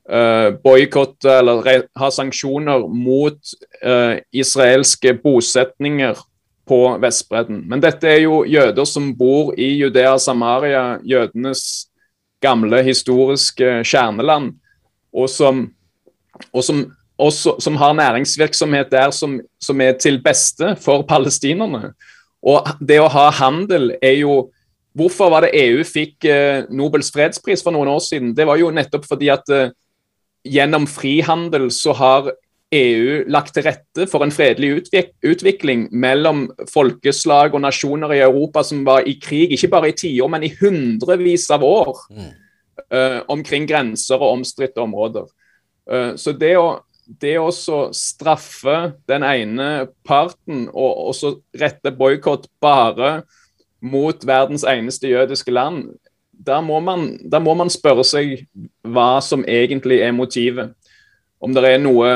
uh, 0.10 0.54
boikotte 0.64 1.40
eller 1.40 1.86
ha 1.98 2.10
sanksjoner 2.14 2.86
mot 2.90 3.40
uh, 3.84 4.18
israelske 4.30 5.16
bosetninger 5.24 6.22
på 6.70 6.84
Vestbredden. 7.02 7.64
Men 7.70 7.82
dette 7.82 8.08
er 8.08 8.22
jo 8.24 8.44
jøder 8.46 8.86
som 8.86 9.10
bor 9.18 9.56
i 9.58 9.72
Judea 9.80 10.14
Samaria, 10.22 11.00
jødenes 11.02 11.90
gamle 12.44 12.84
historiske 12.86 13.80
kjerneland, 13.84 14.54
og 15.10 15.30
som, 15.34 15.66
og 16.54 16.64
som, 16.64 16.84
også, 17.18 17.56
som 17.60 17.80
har 17.82 17.98
næringsvirksomhet 17.98 18.92
der 18.94 19.12
som, 19.16 19.40
som, 19.60 19.82
er 19.82 19.98
til 20.00 20.22
beste 20.24 20.76
for 20.80 21.04
palestinerne. 21.10 21.94
Og 22.46 22.70
det 22.80 23.02
å 23.02 23.12
ha 23.12 23.30
handel 23.42 23.94
er 24.02 24.22
jo 24.22 24.48
Hvorfor 25.00 25.30
var 25.30 25.46
det 25.46 25.54
EU 25.54 25.84
fikk 25.86 26.26
eh, 26.28 26.66
Nobels 26.76 27.12
fredspris 27.14 27.62
for 27.64 27.72
noen 27.72 27.92
år 27.94 28.00
siden? 28.04 28.32
Det 28.36 28.44
var 28.50 28.58
jo 28.58 28.72
nettopp 28.74 29.06
fordi 29.08 29.28
at 29.32 29.46
eh, 29.54 29.70
gjennom 30.44 30.88
frihandel 30.90 31.68
så 31.72 31.94
har 31.96 32.32
EU 32.72 33.24
lagt 33.34 33.56
til 33.56 33.66
rette 33.66 34.06
for 34.12 34.22
en 34.22 34.34
fredelig 34.34 34.84
utvikling 35.26 35.88
mellom 35.90 36.44
folkeslag 36.70 37.56
og 37.58 37.64
nasjoner 37.64 38.14
i 38.14 38.22
Europa 38.22 38.62
som 38.66 38.84
var 38.86 39.08
i 39.10 39.16
krig, 39.22 39.56
ikke 39.56 39.72
bare 39.74 39.90
i 39.90 39.96
tiår, 39.98 40.30
men 40.30 40.46
i 40.46 40.52
hundrevis 40.60 41.48
av 41.54 41.66
år 41.66 41.98
mm. 42.14 42.30
uh, 42.94 43.20
omkring 43.34 43.66
grenser 43.70 44.22
og 44.22 44.38
omstridte 44.38 44.84
områder. 44.86 45.26
Uh, 45.90 46.14
så 46.14 46.36
det 46.38 46.54
å, 46.62 46.68
det 47.10 47.40
å 47.42 47.50
straffe 47.96 48.78
den 49.10 49.26
ene 49.26 49.90
parten 50.06 50.68
og 50.70 51.10
også 51.10 51.40
rette 51.58 51.96
boikott 51.98 52.46
bare 52.62 53.24
mot 53.82 54.26
verdens 54.28 54.68
eneste 54.68 55.10
jødiske 55.10 55.52
land, 55.56 55.88
da 56.40 56.62
må, 56.62 56.78
man, 56.80 57.16
da 57.26 57.42
må 57.42 57.56
man 57.58 57.72
spørre 57.74 58.06
seg 58.06 58.44
hva 58.86 59.18
som 59.26 59.42
egentlig 59.50 60.04
er 60.06 60.14
motivet. 60.16 60.76
Om 61.40 61.56
det 61.56 61.64
er 61.66 61.82
noe 61.82 62.12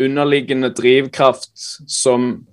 underliggende 0.00 0.72
drivkraft 0.74 1.52
som 1.88 2.46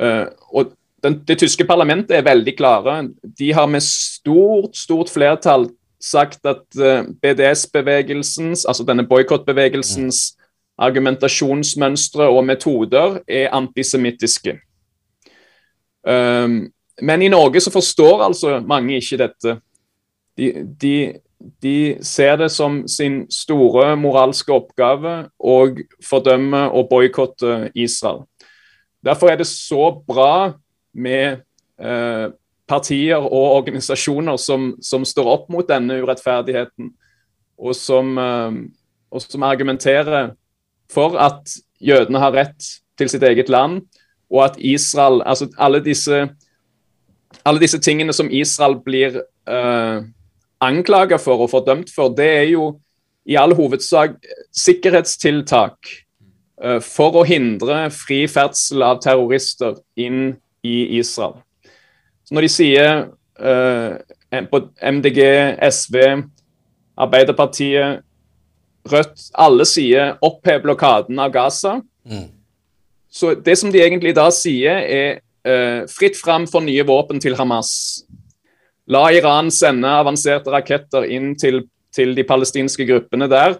uh, 0.00 0.26
Og 0.52 0.72
den, 1.02 1.18
det 1.28 1.38
tyske 1.38 1.64
parlamentet 1.66 2.16
er 2.16 2.22
veldig 2.22 2.56
klare. 2.56 3.08
De 3.38 3.52
har 3.52 3.66
med 3.66 3.82
stort, 3.82 4.76
stort 4.76 5.10
flertall 5.10 5.68
sagt 6.02 6.46
at 6.46 6.64
uh, 6.78 7.04
BDS-bevegelsens, 7.22 8.64
altså 8.68 8.86
denne 8.86 9.06
boikottbevegelsens 9.08 10.36
argumentasjonsmønstre 10.78 12.28
og 12.28 12.44
metoder 12.46 13.18
er 13.28 13.52
antisemittiske. 13.54 14.56
Um, 16.02 16.72
men 17.02 17.22
i 17.22 17.28
Norge 17.28 17.60
så 17.60 17.70
forstår 17.70 18.24
altså 18.24 18.60
mange 18.66 18.96
ikke 18.96 19.20
dette. 19.20 19.56
De, 20.38 20.48
de, 20.82 20.94
de, 21.62 21.98
ser 22.02 22.36
det 22.40 22.50
som 22.52 22.82
sin 22.88 23.22
store 23.32 23.92
moralske 23.98 24.52
oppgave 24.54 25.14
å 25.38 25.56
fordømme 26.04 26.66
og 26.70 26.90
boikotte 26.90 27.70
Israel. 27.74 28.24
Derfor 29.02 29.32
er 29.32 29.40
det 29.40 29.48
så 29.50 29.90
bra 30.06 30.52
med 30.94 31.42
eh, 31.82 32.28
partier 32.70 33.18
og 33.18 33.56
organisasjoner 33.62 34.38
som, 34.38 34.72
som, 34.82 35.04
står 35.04 35.30
opp 35.32 35.50
mot 35.50 35.66
denne 35.68 35.98
urettferdigheten, 36.02 36.92
og 37.58 37.74
som, 37.76 38.14
eh, 38.18 38.60
og 39.10 39.24
som 39.24 39.48
argumenterer 39.48 40.32
for 40.92 41.18
at 41.18 41.56
jødene 41.82 42.22
har 42.22 42.36
rett 42.36 42.70
til 42.98 43.10
sitt 43.10 43.24
eget 43.26 43.50
land, 43.50 43.82
og 44.32 44.46
at 44.46 44.56
Israel 44.58 45.20
Altså 45.28 45.50
alle 45.60 45.82
disse 45.84 46.28
alle 47.44 47.60
disse 47.60 47.78
tingene 47.82 48.12
som 48.12 48.30
Israel 48.30 48.78
blir 48.84 49.18
eh, 49.48 50.04
anklaga 50.62 51.18
for 51.20 51.44
og 51.44 51.50
fordømt 51.52 51.90
for, 51.94 52.12
det 52.14 52.28
er 52.28 52.48
jo 52.52 52.72
i 53.28 53.36
all 53.38 53.54
hovedsak 53.54 54.16
sikkerhetstiltak 54.56 55.90
uh, 56.64 56.78
for 56.82 57.20
å 57.20 57.26
hindre 57.26 57.86
fri 57.94 58.24
ferdsel 58.30 58.84
av 58.86 59.02
terrorister 59.04 59.78
inn 59.98 60.36
i 60.66 60.98
Israel. 60.98 61.38
Så 62.22 62.34
når 62.34 62.46
de 62.46 62.52
sier 62.54 63.02
uh, 63.42 63.90
på 64.50 64.62
MDG, 64.80 65.20
SV, 65.68 65.98
Arbeiderpartiet, 67.02 68.02
Rødt 68.90 69.28
Alle 69.38 69.62
sier 69.68 70.16
opphev 70.26 70.64
blokaden 70.64 71.20
av 71.22 71.30
Gaza. 71.30 71.76
Mm. 72.02 72.32
Så 73.06 73.36
det 73.38 73.54
som 73.60 73.70
de 73.70 73.78
egentlig 73.78 74.16
da 74.16 74.24
sier, 74.34 74.80
er 74.82 75.20
Uh, 75.42 75.88
fritt 75.90 76.14
fram 76.14 76.44
for 76.46 76.62
nye 76.62 76.84
våpen 76.86 77.18
til 77.18 77.34
Hamas. 77.34 78.04
La 78.90 79.04
Iran 79.14 79.50
sende 79.54 79.90
avanserte 80.00 80.50
raketter 80.52 81.06
inn 81.06 81.36
til, 81.38 81.62
til 81.94 82.16
de 82.16 82.24
palestinske 82.26 82.86
gruppene 82.88 83.28
der, 83.30 83.58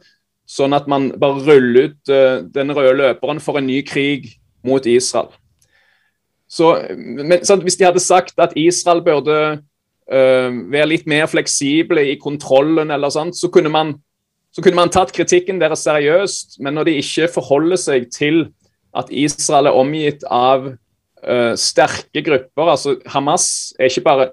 sånn 0.49 0.75
at 0.75 0.89
man 0.91 1.13
bare 1.21 1.45
ruller 1.47 1.93
ut 1.93 2.13
uh, 2.13 2.43
den 2.43 2.75
røde 2.75 2.97
løperen 2.99 3.41
for 3.43 3.61
en 3.61 3.69
ny 3.71 3.81
krig 3.87 4.33
mot 4.67 4.87
Israel. 4.87 5.31
Så, 6.51 6.75
men, 6.99 7.41
sånn, 7.47 7.63
hvis 7.65 7.79
de 7.81 7.87
hadde 7.87 8.03
sagt 8.03 8.41
at 8.43 8.53
Israel 8.59 9.01
burde 9.05 9.37
uh, 9.57 10.49
være 10.75 10.91
litt 10.91 11.07
mer 11.09 11.31
fleksible 11.31 12.05
i 12.11 12.19
kontrollen, 12.21 12.93
eller 12.93 13.15
sånt, 13.15 13.39
så 13.39 13.49
kunne, 13.53 13.73
man, 13.73 13.95
så 14.53 14.65
kunne 14.65 14.81
man 14.83 14.93
tatt 14.93 15.15
kritikken 15.17 15.63
deres 15.63 15.87
seriøst. 15.87 16.59
Men 16.61 16.77
når 16.77 16.91
de 16.91 16.99
ikke 17.01 17.31
forholder 17.33 17.81
seg 17.81 18.11
til 18.13 18.45
at 18.93 19.09
Israel 19.09 19.71
er 19.71 19.79
omgitt 19.81 20.27
av 20.29 20.69
uh, 20.69 21.55
sterke 21.57 22.21
grupper. 22.25 22.75
altså 22.75 22.99
Hamas 23.09 23.73
er 23.79 23.89
ikke 23.89 24.05
bare 24.05 24.31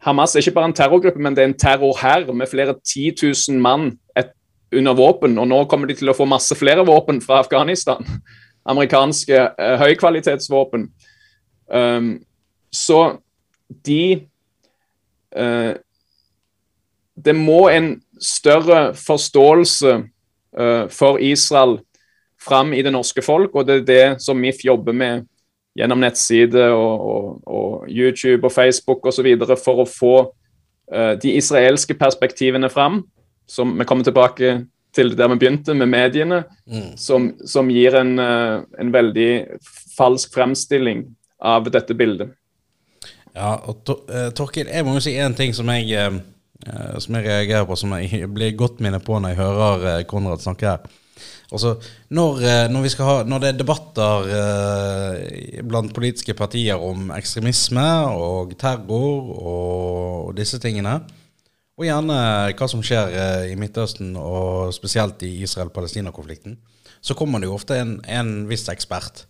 Hamas 0.00 0.34
er 0.34 0.40
ikke 0.40 0.56
bare 0.56 0.70
en 0.70 0.76
terrorgruppe, 0.76 1.20
men 1.20 1.36
det 1.36 1.42
er 1.42 1.50
en 1.50 1.58
terrorhær 1.58 2.32
med 2.32 2.48
flere 2.48 2.74
10 2.74 3.12
000 3.22 3.60
mann 3.60 3.98
et, 4.16 4.32
under 4.72 4.94
våpen. 4.96 5.38
Og 5.38 5.48
nå 5.48 5.64
kommer 5.68 5.90
de 5.90 5.98
til 5.98 6.08
å 6.08 6.16
få 6.16 6.24
masse 6.28 6.56
flere 6.56 6.86
våpen 6.88 7.20
fra 7.20 7.42
Afghanistan. 7.44 8.06
Amerikanske 8.70 9.36
eh, 9.36 9.76
høykvalitetsvåpen. 9.80 10.88
Um, 11.70 12.10
så 12.72 13.18
de 13.86 14.26
uh, 15.36 15.74
Det 17.14 17.34
må 17.36 17.68
en 17.68 17.92
større 18.20 18.94
forståelse 18.94 19.92
uh, 20.58 20.88
for 20.90 21.18
Israel 21.18 21.78
fram 22.40 22.72
i 22.72 22.82
det 22.82 22.92
norske 22.92 23.22
folk, 23.22 23.54
og 23.54 23.66
det 23.68 23.74
er 23.76 23.86
det 23.86 24.22
som 24.24 24.38
MIF 24.40 24.64
jobber 24.64 24.96
med 24.96 25.26
gjennom 25.78 26.02
nettside 26.02 26.66
og, 26.74 27.06
og, 27.06 27.40
og 27.46 27.88
YouTube 27.88 28.46
og 28.46 28.52
Facebook 28.54 29.06
osv. 29.06 29.28
for 29.60 29.82
å 29.82 29.88
få 29.88 30.14
uh, 30.26 31.14
de 31.20 31.36
israelske 31.38 31.94
perspektivene 31.98 32.70
fram. 32.72 33.04
Som 33.50 33.74
vi 33.78 33.86
kommer 33.86 34.06
tilbake 34.06 34.60
til 34.94 35.14
der 35.18 35.30
vi 35.32 35.38
begynte, 35.38 35.74
med 35.74 35.90
mediene. 35.90 36.44
Mm. 36.66 36.92
Som, 36.98 37.32
som, 37.46 37.70
gir 37.70 37.96
en, 37.98 38.16
uh, 38.18 38.66
en, 38.78 38.92
veldig 38.92 39.30
falsk 39.96 40.34
fremstilling 40.34 41.06
av 41.40 41.70
dette 41.70 41.94
bildet. 41.94 42.34
Ja, 43.34 43.54
og 43.54 43.84
to, 43.86 44.00
uh, 44.10 44.28
Torkil, 44.34 44.70
jeg 44.70 44.86
må 44.86 44.96
jo 44.98 45.04
si 45.04 45.14
én 45.14 45.36
ting 45.38 45.54
som 45.54 45.70
jeg, 45.70 46.18
som 47.00 47.14
jeg 47.16 47.24
reagerer 47.24 47.66
på, 47.68 47.78
som 47.78 47.94
jeg 47.96 48.26
blir 48.36 48.58
godt 48.58 48.82
minnet 48.82 49.06
på 49.06 49.18
når 49.18 49.34
jeg 49.34 49.42
hører 49.44 50.08
Konrad 50.10 50.42
snakke 50.42 50.74
her. 50.74 50.98
Altså, 51.50 51.74
når, 52.14 52.36
eh, 52.46 52.66
når, 52.70 52.84
ha, 53.02 53.14
når, 53.26 53.40
det 53.42 53.48
er 53.48 53.56
debatter 53.58 54.28
eh, 54.36 55.62
blant 55.66 55.94
politiske 55.94 56.34
partier 56.38 56.78
om 56.78 57.10
ekstremisme 57.16 57.86
og 58.14 58.54
terror 58.60 59.32
og, 59.34 60.28
og 60.28 60.36
disse 60.38 60.60
tingene, 60.62 61.00
og 61.80 61.86
gjerne 61.88 62.20
hva 62.54 62.68
som 62.68 62.84
skjer 62.84 63.16
eh, 63.16 63.48
i 63.50 63.58
Midtøsten, 63.58 64.12
og 64.20 64.70
spesielt 64.76 65.24
i 65.26 65.32
Israel-Palestina-konflikten, 65.46 66.58
så 67.00 67.16
kommer 67.16 67.40
det 67.40 67.48
jo 67.48 67.56
ofte 67.56 67.78
en, 67.80 67.96
en, 68.04 68.32
viss 68.50 68.68
ekspert. 68.68 69.24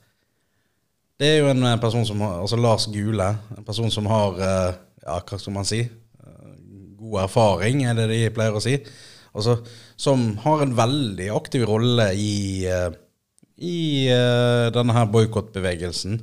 Det 1.21 1.29
er 1.29 1.45
jo 1.45 1.51
en 1.53 1.63
person 1.81 2.05
som 2.09 2.21
har, 2.25 2.41
altså 2.43 2.59
Lars 2.59 2.89
Gule, 2.91 3.29
en 3.57 3.65
person 3.65 3.93
som 3.95 4.09
har 4.11 4.41
eh, 4.43 4.81
ja, 5.05 5.21
hva 5.23 5.39
skal 5.39 5.55
man 5.55 5.69
si, 5.69 5.85
eh, 5.87 6.51
god 6.99 7.23
erfaring, 7.25 7.85
er 7.87 7.97
det 7.97 8.11
de 8.11 8.25
pleier 8.35 8.57
å 8.57 8.65
si. 8.65 8.77
Altså 9.31 9.61
som 10.01 10.39
har 10.39 10.63
en 10.63 10.77
veldig 10.77 11.29
aktiv 11.35 11.67
rolle 11.69 12.07
i, 12.17 12.65
eh, 12.65 12.93
i 13.61 14.09
uh, 14.09 14.71
denne 14.73 14.95
her 14.97 15.11
boikottbevegelsen. 15.13 16.17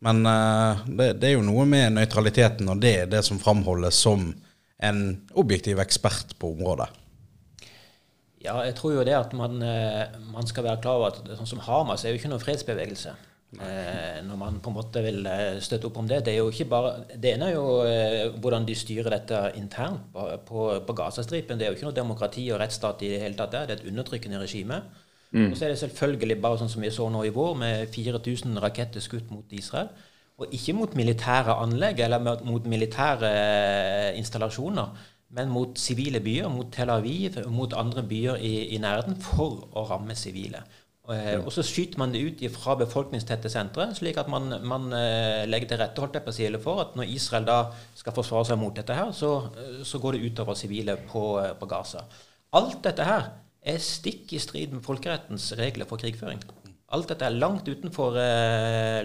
Men 0.00 0.22
uh, 0.24 0.80
det, 0.86 1.18
det, 1.20 1.28
er 1.28 1.34
jo 1.34 1.44
noe 1.44 1.66
med 1.68 1.98
nøytraliteten, 1.98 2.70
og 2.72 2.80
det 2.80 2.94
er 3.02 3.10
det 3.12 3.20
som 3.26 3.40
framholdes 3.42 4.00
som 4.00 4.30
en 4.80 5.02
objektiv 5.36 5.82
ekspert 5.84 6.32
på 6.40 6.54
området. 6.54 6.88
Ja, 8.40 8.62
jeg 8.64 8.72
tror 8.78 8.96
jo 8.96 9.04
det 9.04 9.18
at 9.18 9.34
man, 9.36 9.60
man 10.32 10.46
skal 10.48 10.64
være 10.64 10.80
klar 10.80 10.96
over 10.96 11.10
at 11.10 11.34
sånn 11.36 11.50
som 11.50 11.60
Hamas 11.66 12.06
er 12.06 12.14
jo 12.14 12.22
ikke 12.22 12.30
noen 12.32 12.40
fredsbevegelse. 12.40 13.12
Eh, 13.58 14.20
når 14.22 14.36
man 14.38 14.58
på 14.62 14.70
en 14.70 14.76
måte 14.76 15.00
vil 15.02 15.24
eh, 15.26 15.56
støtte 15.58 15.88
opp 15.88 15.96
om 15.98 16.06
det. 16.06 16.20
Det 16.26 16.36
er 16.36 16.38
jo 16.38 16.52
ikke 16.52 16.68
bare, 16.70 16.92
det 17.10 17.32
ene 17.32 17.48
er 17.48 17.56
jo 17.56 17.64
eh, 17.82 18.28
hvordan 18.38 18.66
de 18.68 18.76
styrer 18.78 19.10
dette 19.10 19.40
internt 19.58 20.04
på, 20.14 20.26
på, 20.46 20.66
på 20.86 20.94
Gazastripen. 21.00 21.58
Det 21.58 21.66
er 21.66 21.72
jo 21.72 21.78
ikke 21.78 21.88
noe 21.88 21.96
demokrati 21.96 22.46
og 22.54 22.60
rettsstat 22.62 23.02
i 23.02 23.10
det 23.10 23.22
hele 23.24 23.38
tatt 23.38 23.56
der. 23.56 23.66
Det 23.66 23.74
er 23.74 23.82
et 23.82 23.90
undertrykkende 23.90 24.38
regime. 24.42 24.78
Mm. 25.32 25.50
Og 25.50 25.56
så 25.58 25.66
er 25.66 25.74
det 25.74 25.80
selvfølgelig 25.82 26.38
bare 26.42 26.60
sånn 26.60 26.70
som 26.70 26.86
vi 26.86 26.92
så 26.94 27.08
nå 27.10 27.24
i 27.26 27.34
vår, 27.34 27.58
med 27.58 27.90
4000 27.90 28.62
raketter 28.62 29.02
skutt 29.02 29.30
mot 29.34 29.54
Israel. 29.54 29.90
Og 30.40 30.54
ikke 30.56 30.74
mot 30.78 30.94
militære 30.96 31.58
anlegg 31.60 32.00
eller 32.06 32.22
mot 32.46 32.66
militære 32.70 33.30
eh, 33.30 34.18
installasjoner, 34.18 34.94
men 35.36 35.50
mot 35.50 35.78
sivile 35.78 36.22
byer, 36.22 36.48
mot 36.50 36.70
Tel 36.74 36.90
Aviv, 36.90 37.36
mot 37.50 37.74
andre 37.78 38.02
byer 38.06 38.38
i, 38.42 38.54
i 38.74 38.78
nærheten, 38.82 39.18
for 39.22 39.66
å 39.74 39.84
ramme 39.90 40.16
sivile. 40.18 40.62
Eh, 41.08 41.38
og 41.40 41.48
så 41.54 41.62
skyter 41.64 41.98
man 41.98 42.12
det 42.12 42.20
ut 42.22 42.42
fra 42.54 42.76
befolkningstette 42.78 43.50
sentre, 43.50 43.88
slik 43.96 44.18
at 44.20 44.28
man, 44.30 44.52
man 44.68 44.90
eh, 44.94 45.46
legger 45.48 45.72
til 45.72 45.80
rette 45.80 46.02
holdt 46.02 46.18
jeg 46.18 46.26
på 46.26 46.32
å 46.32 46.36
si, 46.36 46.48
for 46.62 46.82
at 46.84 46.98
når 46.98 47.14
Israel 47.14 47.48
da 47.48 47.58
skal 47.98 48.14
forsvare 48.14 48.50
seg 48.50 48.60
mot 48.60 48.76
dette, 48.76 48.94
her, 48.94 49.10
så, 49.16 49.32
eh, 49.56 49.80
så 49.86 49.98
går 50.02 50.16
det 50.16 50.30
utover 50.30 50.58
sivile 50.58 50.98
på, 51.10 51.24
på, 51.58 51.70
Gaza. 51.70 52.04
Alt 52.58 52.82
dette 52.84 53.06
her 53.06 53.30
er 53.60 53.82
stikk 53.82 54.36
i 54.36 54.42
strid 54.42 54.76
med 54.76 54.84
folkerettens 54.84 55.50
regler 55.58 55.88
for 55.88 56.00
krigføring. 56.00 56.44
Alt 56.90 57.10
dette 57.12 57.26
er 57.26 57.36
langt 57.38 57.68
utenfor, 57.70 58.16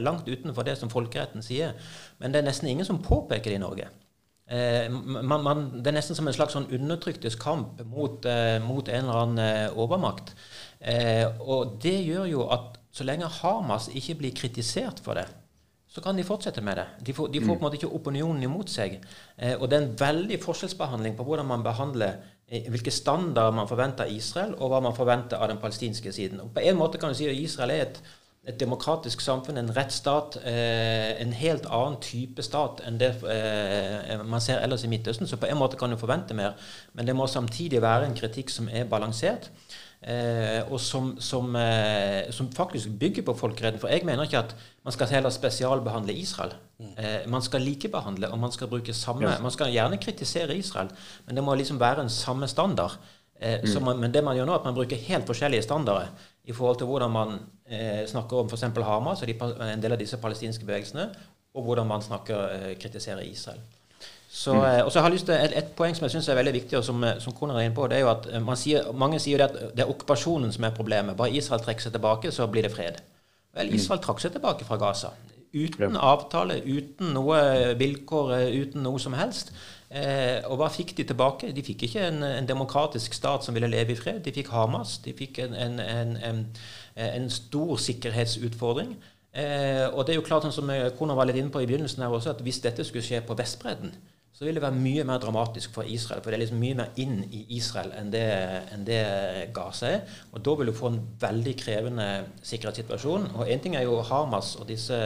langt 0.01 0.25
utenfor 0.25 0.65
det 0.65 0.73
som 0.79 0.89
folkeretten 0.89 1.43
sier. 1.45 1.75
Men 2.17 2.33
det 2.33 2.39
er 2.39 2.47
nesten 2.47 2.71
ingen 2.71 2.87
som 2.87 2.97
påpeker 3.03 3.53
det 3.53 3.59
i 3.59 3.61
Norge. 3.61 3.91
Eh, 4.45 4.91
man, 4.91 5.41
man, 5.41 5.63
det 5.81 5.89
er 5.89 5.97
nesten 5.97 6.17
som 6.17 6.27
en 6.29 6.35
slags 6.35 6.53
sånn 6.53 6.67
undertryktes 6.75 7.37
kamp 7.41 7.79
mot, 7.89 8.25
eh, 8.29 8.59
mot 8.61 8.85
en 8.85 9.07
eller 9.07 9.21
annen 9.23 9.41
eh, 9.41 9.77
overmakt. 9.81 10.35
Eh, 10.79 11.25
og 11.41 11.79
det 11.81 11.97
gjør 12.05 12.29
jo 12.29 12.45
at 12.53 12.77
så 12.95 13.07
lenge 13.07 13.31
Hamas 13.41 13.89
ikke 13.89 14.19
blir 14.19 14.35
kritisert 14.37 15.01
for 15.03 15.17
det, 15.17 15.25
så 15.89 16.03
kan 16.03 16.17
de 16.17 16.23
fortsette 16.27 16.61
med 16.61 16.77
det. 16.77 16.85
De 17.07 17.13
får, 17.15 17.31
de 17.33 17.41
får 17.41 17.55
på 17.55 17.57
en 17.57 17.65
måte 17.65 17.79
ikke 17.79 17.95
opinionen 17.97 18.43
imot 18.43 18.69
seg. 18.69 18.99
Eh, 19.37 19.55
og 19.55 19.65
det 19.71 19.77
er 19.77 19.85
en 19.85 19.97
veldig 19.99 20.37
forskjellsbehandling 20.43 21.15
på 21.17 21.25
hvordan 21.25 21.49
man 21.49 21.65
behandler 21.65 22.19
eh, 22.45 22.67
hvilke 22.69 22.93
standarder 22.93 23.55
man 23.55 23.69
forventer 23.71 24.05
av 24.05 24.13
Israel, 24.13 24.53
og 24.59 24.69
hva 24.71 24.83
man 24.83 24.97
forventer 24.97 25.41
av 25.41 25.49
den 25.49 25.61
palestinske 25.63 26.13
siden. 26.13 26.43
Og 26.43 26.53
på 26.53 26.67
en 26.67 26.77
måte 26.77 27.01
kan 27.01 27.15
du 27.15 27.17
si 27.17 27.29
at 27.31 27.39
Israel 27.39 27.73
er 27.73 27.87
et 27.87 28.01
et 28.45 28.59
demokratisk 28.61 29.23
samfunn, 29.25 29.57
en 29.57 29.71
rettsstat, 29.73 30.37
eh, 30.45 31.21
en 31.21 31.33
helt 31.33 31.65
annen 31.65 31.97
type 32.01 32.43
stat 32.45 32.83
enn 32.85 32.99
det 33.01 33.09
eh, 33.31 34.21
man 34.21 34.43
ser 34.43 34.61
ellers 34.61 34.85
i 34.85 34.91
Midtøsten. 34.91 35.25
Så 35.27 35.39
på 35.41 35.49
en 35.49 35.57
måte 35.57 35.79
kan 35.79 35.89
du 35.89 35.97
forvente 35.97 36.37
mer, 36.37 36.53
men 36.93 37.09
det 37.09 37.15
må 37.17 37.25
samtidig 37.27 37.81
være 37.81 38.05
en 38.05 38.17
kritikk 38.17 38.53
som 38.53 38.69
er 38.69 38.85
balansert. 38.89 39.49
Eh, 40.05 40.61
og 40.69 40.77
som, 40.83 41.15
som, 41.17 41.55
eh, 41.57 42.29
som, 42.29 42.51
faktisk 42.53 42.93
bygger 42.99 43.25
på 43.25 43.33
folkeretten. 43.39 43.81
For 43.81 43.89
jeg 43.89 44.05
mener 44.05 44.27
ikke 44.27 44.43
at 44.43 44.53
man 44.85 44.93
skal 44.93 45.09
heller 45.09 45.33
spesialbehandle 45.33 46.13
Israel. 46.13 46.53
Eh, 46.77 47.25
man 47.31 47.41
skal 47.41 47.65
likebehandle, 47.65 48.29
og 48.29 48.39
man 48.39 48.53
skal 48.53 48.69
bruke 48.69 48.93
samme 48.93 49.31
Man 49.41 49.51
skal 49.51 49.73
gjerne 49.73 49.97
kritisere 49.97 50.57
Israel, 50.57 50.91
men 51.25 51.35
det 51.35 51.43
må 51.43 51.55
liksom 51.55 51.79
være 51.79 52.05
en 52.05 52.13
samme 52.13 52.47
standard. 52.47 52.99
Eh, 53.41 53.63
mm. 53.63 53.83
man, 53.83 53.99
men 53.99 54.13
det 54.13 54.23
man 54.23 54.37
gjør 54.37 54.45
nå, 54.45 54.53
er 54.53 54.61
at 54.61 54.69
man 54.69 54.77
bruker 54.77 55.01
helt 55.09 55.25
forskjellige 55.25 55.65
standarder 55.65 56.13
i 56.45 56.53
forhold 56.53 56.77
til 56.77 56.89
hvordan 56.89 57.11
man 57.11 57.39
eh, 57.69 58.03
snakker 58.07 58.43
om 58.43 58.49
f.eks. 58.51 58.67
Hamas 58.85 59.21
og 59.21 59.27
de, 59.29 59.37
en 59.71 59.81
del 59.81 59.95
av 59.95 60.01
disse 60.01 60.19
palestinske 60.21 60.65
bevegelsene, 60.65 61.09
og 61.55 61.63
hvordan 61.63 61.87
man 61.87 62.03
snakker, 62.05 62.45
eh, 62.53 62.75
kritiserer 62.79 63.25
Israel. 63.25 63.61
Så, 64.29 64.53
mm. 64.53 64.63
Eh, 64.65 64.85
og 64.85 64.91
så 64.91 64.99
har 64.99 65.09
jeg 65.09 65.15
lyst 65.15 65.29
til 65.29 65.35
et, 65.35 65.53
et 65.57 65.67
poeng 65.77 65.95
som 65.95 66.03
jeg 66.05 66.11
syns 66.17 66.27
er 66.27 66.35
veldig 66.35 66.53
viktig, 66.53 66.77
og 66.77 66.83
som, 66.83 67.03
eh, 67.07 67.19
som 67.23 67.33
Koner 67.33 67.55
er 67.55 67.69
inne 67.69 67.75
på, 67.75 67.87
det 67.87 68.01
er 68.01 68.03
jo 68.03 68.11
at 68.11 68.27
sier, 68.59 68.89
mange 68.93 69.19
sier 69.23 69.39
det 69.39 69.47
at 69.47 69.77
det 69.77 69.85
er 69.85 69.91
okkupasjonen 69.93 70.51
som 70.51 70.67
er 70.67 70.75
problemet. 70.75 71.15
Bare 71.17 71.31
Israel 71.31 71.63
trekker 71.63 71.87
seg 71.87 71.95
tilbake, 71.95 72.33
så 72.35 72.47
blir 72.51 72.67
det 72.67 72.73
fred. 72.73 72.99
Vel, 73.55 73.71
mm. 73.71 73.77
Israel 73.79 74.03
trakk 74.03 74.19
seg 74.19 74.35
tilbake 74.35 74.67
fra 74.67 74.77
Gaza. 74.81 75.13
Uten 75.53 75.95
avtale, 75.95 76.59
uten 76.65 77.13
noe 77.15 77.39
vilkår, 77.79 78.33
uten 78.55 78.83
noe 78.83 78.99
som 78.99 79.15
helst. 79.15 79.53
Eh, 79.89 80.41
og 80.49 80.57
hva 80.59 80.67
fikk 80.73 80.95
de 80.97 81.05
tilbake? 81.07 81.51
De 81.55 81.63
fikk 81.63 81.85
ikke 81.87 82.07
en, 82.09 82.23
en, 82.25 82.47
demokratisk 82.49 83.13
stat 83.13 83.45
som 83.45 83.55
ville 83.55 83.69
leve 83.71 83.93
i 83.93 83.99
fred. 83.99 84.23
De 84.25 84.33
fikk 84.35 84.49
Hamas. 84.51 84.97
De 85.05 85.13
fikk 85.15 85.39
en, 85.45 85.55
en, 85.79 86.41
en 86.95 87.29
stor 87.31 87.77
sikkerhetsutfordring. 87.79 88.95
Eh, 89.35 89.85
og 89.91 90.05
det 90.05 90.15
er 90.15 90.19
jo 90.19 90.25
klart, 90.25 90.47
sånn 90.47 90.55
som 90.55 90.73
Kona 90.97 91.15
var 91.15 91.29
litt 91.29 91.39
inne 91.39 91.53
på 91.53 91.63
i 91.63 91.69
begynnelsen 91.69 92.03
her 92.03 92.13
også, 92.15 92.35
at 92.35 92.43
hvis 92.43 92.61
dette 92.63 92.83
skulle 92.87 93.05
skje 93.05 93.21
på 93.27 93.37
Vestbredden, 93.37 93.93
så 94.35 94.43
vil 94.43 94.57
det 94.57 94.63
være 94.65 94.75
mye 94.75 95.03
mer 95.07 95.19
dramatisk 95.23 95.71
for 95.71 95.87
Israel. 95.87 96.19
For 96.19 96.27
det 96.27 96.35
er 96.35 96.41
liksom 96.41 96.59
mye 96.59 96.75
mer 96.75 96.97
inn 96.99 97.21
i 97.31 97.45
Israel 97.55 97.93
enn 97.95 98.09
det, 98.11 98.25
enn 98.75 98.83
det 98.83 98.97
Gaza 99.55 99.93
er. 99.93 100.17
Og 100.35 100.43
da 100.43 100.55
vil 100.59 100.67
du 100.67 100.75
få 100.75 100.91
en 100.91 100.99
veldig 101.21 101.53
krevende 101.61 102.07
sikkerhetssituasjon. 102.43 103.29
Og 103.37 103.47
én 103.47 103.63
ting 103.63 103.77
er 103.79 103.85
jo 103.87 104.01
Hamas 104.03 104.57
og 104.59 104.67
disse 104.67 104.97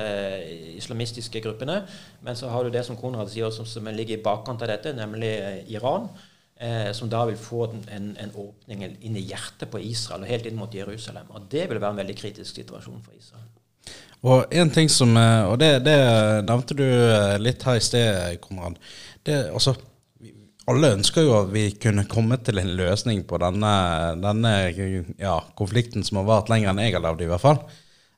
islamistiske 0.79 1.43
gruppene, 1.45 1.83
men 2.25 2.39
så 2.39 2.49
har 2.49 2.65
du 2.65 2.73
det 2.73 2.81
som 2.87 2.97
Konrad 2.97 3.29
sier, 3.29 3.53
som, 3.53 3.69
som 3.69 3.91
ligger 3.93 4.17
i 4.17 4.23
bakkant 4.25 4.65
av 4.65 4.73
dette, 4.73 4.97
nemlig 4.97 5.35
Iran. 5.69 6.09
Eh, 6.59 6.89
som 6.91 7.07
da 7.07 7.21
vil 7.29 7.37
få 7.39 7.69
en, 7.71 8.09
en, 8.19 8.31
åpning 8.35 8.81
inn 8.83 9.15
i 9.15 9.21
hjertet 9.29 9.69
på 9.71 9.79
Israel 9.79 10.25
og 10.25 10.27
helt 10.27 10.49
inn 10.49 10.57
mot 10.59 10.73
Jerusalem. 10.75 11.29
Og 11.31 11.45
det 11.53 11.69
vil 11.69 11.79
være 11.79 11.93
en 11.95 12.01
veldig 12.01 12.15
kritisk 12.19 12.57
situasjon 12.57 12.99
for 13.05 13.15
Israel. 13.15 13.45
Og 14.27 14.51
en 14.51 14.71
ting 14.75 14.91
som, 14.91 15.13
eh, 15.15 15.45
og 15.47 15.55
det, 15.61 15.69
det 15.85 15.95
nevnte 16.49 16.75
du 16.75 16.83
eh, 16.83 17.37
litt 17.39 17.63
her 17.63 17.79
i 17.79 17.85
sted, 17.85 18.41
Konrad 18.43 18.75
det, 19.27 19.37
altså, 19.53 19.75
alle 20.69 20.93
ønsker 20.99 21.25
jo 21.25 21.35
at 21.39 21.51
vi 21.53 21.67
kunne 21.81 22.07
komme 22.09 22.37
til 22.45 22.61
en 22.61 22.73
løsning 22.77 23.23
på 23.27 23.39
denne, 23.41 23.73
denne 24.21 24.55
ja, 25.17 25.39
konflikten 25.57 26.05
som 26.05 26.21
har 26.21 26.27
vart 26.29 26.51
lenger 26.51 26.71
enn 26.71 26.83
jeg 26.83 26.97
har 26.97 27.05
levd, 27.07 27.23
i 27.25 27.29
hvert 27.31 27.43
fall. 27.43 27.61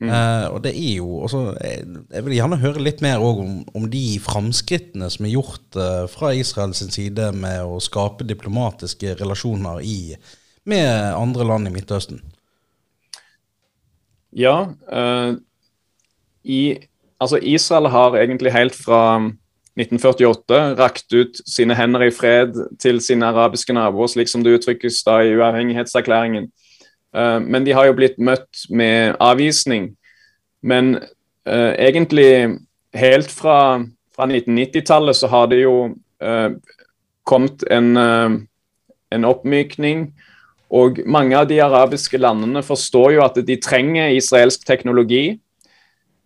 Mm. 0.02 0.10
Eh, 0.10 0.46
og 0.50 0.64
det 0.66 0.72
er 0.74 0.96
jo 0.98 1.20
også, 1.28 1.40
jeg, 1.62 1.86
jeg, 2.10 2.26
vil 2.26 2.36
gjerne 2.40 2.60
høre 2.64 2.82
litt 2.82 3.04
mer 3.06 3.22
om, 3.22 3.60
om, 3.78 3.86
de 3.92 4.18
framskrittene 4.24 5.12
som 5.14 5.28
er 5.28 5.36
gjort 5.36 5.78
eh, 5.78 6.06
fra 6.10 6.32
Israels 6.34 6.82
side 6.82 7.30
med 7.38 7.62
å 7.62 7.78
skape 7.84 8.26
diplomatiske 8.26 9.14
relasjoner 9.20 9.84
i, 9.86 10.16
med 10.66 10.90
andre 11.14 11.46
land 11.46 11.70
i 11.70 11.76
Midtøsten. 11.76 12.24
Ja. 14.34 14.72
Eh, 14.90 15.38
i, 16.50 16.62
altså 17.22 17.38
Israel 17.38 17.92
har 17.94 18.18
egentlig 18.18 18.56
helt 18.58 18.76
fra 18.76 19.04
1948 19.82 20.60
rakt 20.78 21.14
ut 21.14 21.40
sine 21.48 21.76
hender 21.76 22.06
i 22.06 22.14
fred 22.14 22.58
til 22.82 23.02
sine 23.04 23.28
arabiske 23.32 23.74
naboer, 23.74 24.12
slik 24.12 24.30
som 24.30 24.44
det 24.46 24.54
uttrykkes 24.60 25.02
da 25.08 25.22
i 25.26 25.34
uavhengighetserklæringen. 25.38 26.52
Uh, 27.12 27.40
men 27.44 27.66
de 27.66 27.74
har 27.76 27.90
jo 27.90 27.98
blitt 27.98 28.20
møtt 28.22 28.66
med 28.70 29.18
avvisning. 29.20 29.92
Men 30.62 30.96
uh, 31.50 31.74
egentlig 31.76 32.60
helt 32.94 33.34
fra, 33.34 33.82
fra 34.16 34.30
1990-tallet 34.30 35.18
så 35.18 35.32
har 35.32 35.50
det 35.52 35.64
jo 35.64 35.76
uh, 36.24 36.50
kommet 37.28 37.66
en, 37.72 37.94
en 39.12 39.26
oppmykning. 39.26 40.12
Og 40.72 41.02
mange 41.06 41.36
av 41.38 41.50
de 41.50 41.60
arabiske 41.62 42.18
landene 42.18 42.64
forstår 42.64 43.18
jo 43.18 43.26
at 43.26 43.38
de 43.46 43.58
trenger 43.62 44.16
israelsk 44.16 44.64
teknologi. 44.68 45.40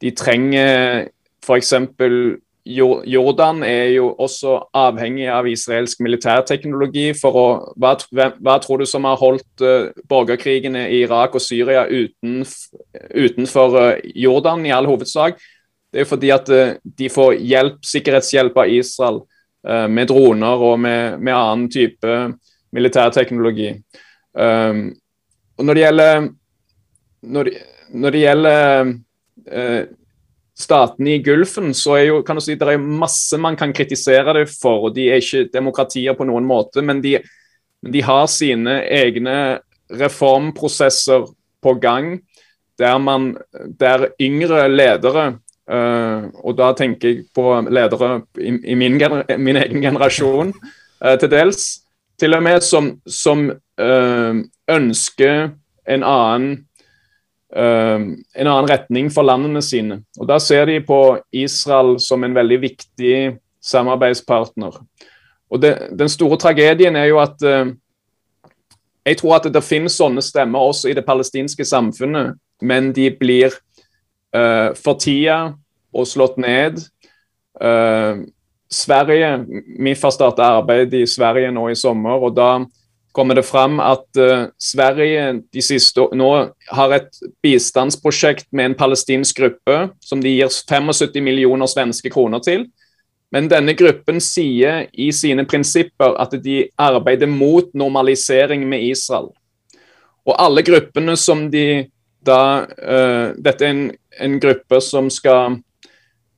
De 0.02 0.12
trenger 0.16 1.10
f.eks. 1.46 1.74
Jordan 2.66 3.62
er 3.64 3.92
jo 3.94 4.08
også 4.18 4.56
avhengig 4.74 5.28
av 5.30 5.46
israelsk 5.46 6.00
militærteknologi. 6.02 7.14
for 7.14 7.38
å, 7.38 7.48
hva, 7.78 7.94
hva, 8.10 8.58
tror 8.60 8.82
du 8.82 8.86
som 8.90 9.06
har 9.06 9.20
holdt 9.22 9.62
uh, 9.62 9.92
borgerkrigene 10.10 10.88
i 10.90 11.04
Irak 11.04 11.36
og 11.36 11.44
Syria 11.46 11.86
uten, 11.86 12.42
utenfor 13.14 13.78
uh, 13.78 14.00
Jordan, 14.16 14.66
i 14.66 14.74
all 14.74 14.90
hovedsak? 14.90 15.38
Det 15.94 16.02
er 16.02 16.10
fordi 16.10 16.32
at 16.34 16.50
uh, 16.50 16.74
de 16.84 17.10
får 17.10 17.38
hjelp, 17.38 17.78
sikkerhetshjelp 17.86 18.58
av 18.58 18.74
Israel 18.74 19.24
med 19.66 20.06
droner 20.06 20.62
og 20.62 20.76
med, 20.78 21.16
med 21.26 21.34
annen 21.34 21.70
type 21.74 22.10
militærteknologi. 22.78 23.72
Um, 24.38 24.92
og 25.58 25.66
når 25.66 25.74
det 25.74 25.82
gjelder 25.82 26.28
når 27.34 27.50
når 27.96 28.14
det 28.14 28.22
gjelder 28.22 28.92
statene 30.56 31.18
i 31.18 31.24
Gulfen, 31.24 31.74
så 31.76 31.98
er 32.00 32.06
jo, 32.10 32.22
kan 32.24 32.40
du 32.40 32.44
si, 32.44 32.56
det 32.56 32.68
er 32.72 32.80
masse 32.80 33.38
man 33.42 33.58
kan 33.60 33.74
kritisere 33.76 34.38
det 34.38 34.46
for. 34.54 34.88
og 34.88 34.96
De 34.96 35.10
er 35.10 35.20
ikke 35.20 35.50
demokratier 35.54 36.16
på 36.16 36.28
noen 36.28 36.48
måte, 36.48 36.84
men 36.86 37.02
de, 37.04 37.18
de 37.84 38.04
har 38.06 38.26
sine 38.32 38.80
egne 38.88 39.60
reformprosesser 39.92 41.28
på 41.62 41.74
gang, 41.82 42.20
der, 42.80 42.98
man, 43.00 43.36
der 43.80 44.10
yngre 44.20 44.68
ledere 44.68 45.38
uh, 45.72 46.26
Og 46.44 46.58
da 46.58 46.74
tenker 46.76 47.08
jeg 47.08 47.22
på 47.36 47.54
ledere 47.72 48.26
i, 48.36 48.52
i 48.52 48.76
min, 48.76 48.98
min, 49.40 49.60
egen 49.62 49.82
generasjon 49.82 50.52
uh, 50.52 51.16
til 51.22 51.32
dels, 51.32 51.64
til 52.20 52.36
og 52.36 52.44
med 52.44 52.64
som, 52.68 52.90
som 53.08 53.48
uh, 53.48 54.42
ønsker 54.68 55.54
en 55.88 56.04
annen 56.04 56.66
en 57.56 58.48
annen 58.48 58.68
retning 58.68 59.08
for 59.14 59.24
landene 59.24 59.62
sine. 59.64 60.02
Og 60.20 60.28
Da 60.28 60.36
ser 60.44 60.66
de 60.68 60.82
på 60.84 61.18
Israel 61.32 61.96
som 62.04 62.24
en 62.24 62.36
veldig 62.36 62.58
viktig 62.62 63.16
samarbeidspartner. 63.64 64.76
Og 65.50 65.62
det, 65.62 65.90
Den 66.00 66.10
store 66.10 66.38
tragedien 66.38 66.96
er 66.96 67.06
jo 67.06 67.20
at 67.22 67.42
uh, 67.44 67.72
jeg 69.06 69.18
tror 69.18 69.38
at 69.38 69.50
det 69.54 69.64
finnes 69.64 69.98
sånne 69.98 70.24
stemmer 70.26 70.60
også 70.60 70.90
i 70.90 70.96
det 70.98 71.06
palestinske 71.06 71.66
samfunnet, 71.66 72.36
men 72.62 72.90
de 72.94 73.12
blir 73.14 73.54
uh, 74.36 74.74
fortia 74.74 75.54
og 75.94 76.08
slått 76.10 76.40
ned. 76.42 76.82
Uh, 77.62 78.26
Sverige, 78.72 79.46
Vi 79.80 79.94
får 79.96 80.16
starte 80.16 80.44
arbeid 80.44 80.94
i 80.94 81.06
Sverige 81.08 81.52
nå 81.54 81.70
i 81.70 81.78
sommer, 81.78 82.18
og 82.18 82.34
da 82.36 82.66
kommer 83.16 83.38
det 83.38 83.46
fram 83.48 83.80
at 83.80 84.20
uh, 84.20 84.50
Sverige 84.60 85.28
de 85.54 85.64
siste 85.64 86.04
nå 86.16 86.32
har 86.76 86.96
et 86.96 87.22
bistandsprosjekt 87.44 88.50
med 88.52 88.72
en 88.72 88.78
palestinsk 88.78 89.40
gruppe 89.40 89.78
som 90.04 90.24
de 90.24 90.34
gir 90.36 90.52
75 90.52 91.24
millioner 91.24 91.72
svenske 91.72 92.12
kroner 92.12 92.44
til. 92.44 92.68
Men 93.32 93.50
denne 93.52 93.74
gruppen 93.76 94.20
sier 94.24 94.86
i 94.92 95.10
sine 95.16 95.48
prinsipper 95.48 96.16
at 96.22 96.36
de 96.44 96.66
arbeider 96.80 97.32
mot 97.32 97.72
normalisering 97.74 98.68
med 98.70 98.84
Israel. 98.92 99.32
Og 100.26 100.36
alle 100.40 100.64
gruppene 100.66 101.16
som 101.20 101.48
de 101.52 101.86
da 102.26 102.66
uh, 102.66 103.36
Dette 103.38 103.68
er 103.68 103.70
en, 103.70 103.84
en, 104.18 104.40
gruppe 104.42 104.80
som 104.82 105.12
skal 105.14 105.60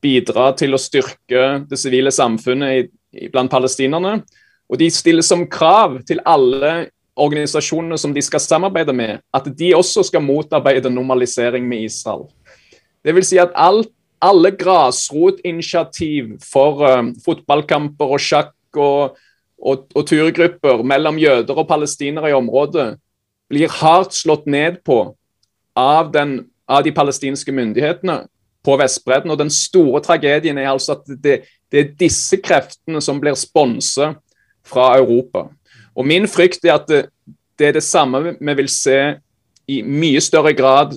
bidra 0.03 0.49
til 0.59 0.75
å 0.75 0.81
styrke 0.81 1.43
det 1.69 1.79
sivile 1.79 2.11
samfunnet 2.11 2.73
i, 2.75 2.81
i, 3.15 3.29
blant 3.31 3.51
palestinerne. 3.51 4.17
Og 4.67 4.79
de 4.79 4.89
stiller 4.91 5.23
som 5.23 5.45
krav 5.47 5.99
til 6.07 6.19
alle 6.27 6.89
organisasjonene 7.17 7.97
som 7.97 8.13
de 8.13 8.21
skal 8.21 8.41
samarbeide 8.43 8.93
med, 8.93 9.21
at 9.33 9.47
de 9.59 9.73
også 9.75 10.03
skal 10.05 10.21
motarbeide 10.21 10.91
normalisering 10.93 11.65
med 11.67 11.87
Israel. 11.87 12.27
Det 13.03 13.15
vil 13.15 13.25
si 13.25 13.39
at 13.41 13.55
alt, 13.55 13.89
alle 14.21 14.51
grasrotinitiativ 14.51 16.37
for 16.43 16.83
uh, 16.83 17.09
fotballkamper 17.25 18.13
og 18.17 18.21
sjakk 18.21 18.53
og, 18.77 19.17
og, 19.57 19.87
og 19.95 20.07
turgrupper 20.09 20.83
mellom 20.85 21.19
jøder 21.21 21.57
og 21.57 21.67
palestinere 21.69 22.31
i 22.31 22.37
området 22.37 22.95
blir 23.49 23.71
hardt 23.79 24.17
slått 24.17 24.45
ned 24.49 24.81
på 24.85 24.99
av, 25.77 26.11
den, 26.11 26.39
av 26.67 26.83
de 26.83 26.91
palestinske 26.91 27.53
myndighetene 27.53 28.25
på 28.65 28.75
Vestbredden. 28.81 29.31
Og 29.31 29.39
den 29.39 29.53
store 29.53 30.01
tragedien 30.03 30.57
er 30.59 30.73
altså 30.73 30.97
at 30.97 31.07
det, 31.23 31.37
det 31.71 31.79
er 31.79 31.93
disse 31.99 32.41
kreftene 32.43 33.01
som 33.03 33.21
blir 33.21 33.37
sponset 33.39 34.17
fra 34.67 34.95
Europa. 34.97 35.47
Og 35.97 36.05
Min 36.07 36.27
frykt 36.29 36.65
er 36.65 36.77
at 36.77 36.87
det, 36.89 37.05
det 37.59 37.67
er 37.67 37.77
det 37.79 37.83
samme 37.83 38.35
vi 38.37 38.57
vil 38.59 38.69
se 38.69 39.17
i 39.67 39.81
mye 39.81 40.21
større 40.23 40.53
grad 40.55 40.93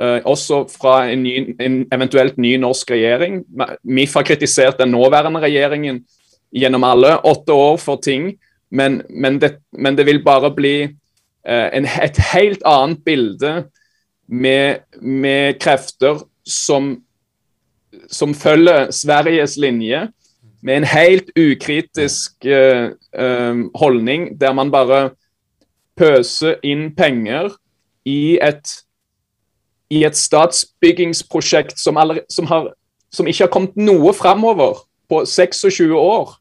uh, 0.00 0.20
også 0.28 0.64
fra 0.72 1.06
en, 1.12 1.22
ny, 1.22 1.54
en, 1.60 1.82
eventuelt 1.94 2.38
ny 2.40 2.56
norsk 2.60 2.90
regjering. 2.90 3.42
MIF 3.84 4.16
har 4.18 4.26
kritisert 4.28 4.80
den 4.80 4.92
nåværende 4.92 5.40
regjeringen 5.40 6.02
gjennom 6.52 6.84
alle 6.84 7.16
åtte 7.24 7.54
år 7.56 7.78
for 7.80 8.02
ting, 8.02 8.34
men, 8.70 9.02
men, 9.08 9.38
det, 9.40 9.56
men 9.72 9.96
det, 9.96 10.06
vil 10.06 10.22
bare 10.24 10.52
bli 10.54 10.76
uh, 10.88 11.68
en, 11.72 11.86
et 11.86 12.20
helt 12.32 12.64
annet 12.68 13.04
bilde 13.04 13.54
med, 14.28 14.84
med 15.00 15.60
krefter 15.60 16.22
som, 16.44 16.96
som 18.10 18.34
følger 18.34 18.90
Sveriges 18.92 19.56
linje 19.60 20.08
med 20.62 20.76
en 20.76 20.84
helt 20.86 21.30
ukritisk 21.38 22.46
uh, 22.46 22.94
uh, 23.18 23.64
holdning, 23.74 24.40
der 24.40 24.52
man 24.52 24.70
bare 24.70 25.10
pøser 25.98 26.60
inn 26.64 26.92
penger 26.96 27.50
i 28.08 28.38
et, 28.42 28.70
i 29.90 30.04
et 30.06 30.16
statsbyggingsprosjekt 30.16 31.78
som, 31.82 31.98
aller, 31.98 32.22
som, 32.30 32.46
har, 32.46 32.70
som, 33.12 33.26
ikke 33.26 33.44
har 33.44 33.52
kommet 33.52 33.76
noe 33.76 34.14
framover 34.16 34.84
på 35.10 35.24
26 35.26 35.90
år. 35.98 36.36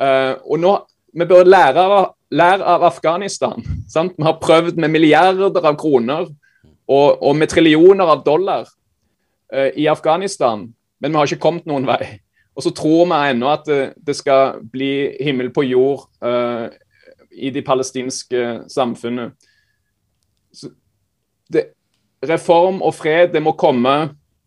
Uh, 0.00 0.34
og 0.44 0.60
nå, 0.60 0.76
Vi 1.16 1.24
bør 1.24 1.46
lære 1.48 1.80
av, 1.80 2.10
lære 2.28 2.64
av 2.64 2.82
Afghanistan. 2.84 3.62
Sant? 3.88 4.12
Vi 4.18 4.24
har 4.24 4.36
prøvd 4.36 4.76
med 4.76 4.92
milliarder 4.92 5.64
av 5.64 5.78
kroner 5.80 6.26
og, 6.26 7.22
og 7.22 7.36
med 7.36 7.48
trillioner 7.48 8.04
av 8.04 8.24
dollar 8.26 8.66
i 9.76 9.86
Afghanistan, 9.88 10.66
men 11.00 11.12
vi 11.12 11.16
har 11.16 11.30
ikke 11.30 11.40
kommet 11.40 11.68
noen 11.70 11.86
vei. 11.88 12.18
Og 12.56 12.64
så 12.64 12.72
tror 12.72 13.04
vi 13.04 13.16
ennå 13.30 13.48
at 13.52 13.66
det, 13.68 13.80
det, 14.06 14.16
skal 14.16 14.62
bli 14.72 15.12
himmel 15.20 15.50
på 15.52 15.66
jord 15.68 16.06
uh, 16.24 16.68
i 17.36 17.50
de 17.52 17.62
palestinske 17.62 18.44
samfunnet. 18.72 19.36
Det, 21.52 21.66
reform 22.24 22.80
og 22.80 22.94
fred, 22.96 23.34
det 23.34 23.42
må 23.44 23.52
komme. 23.60 23.96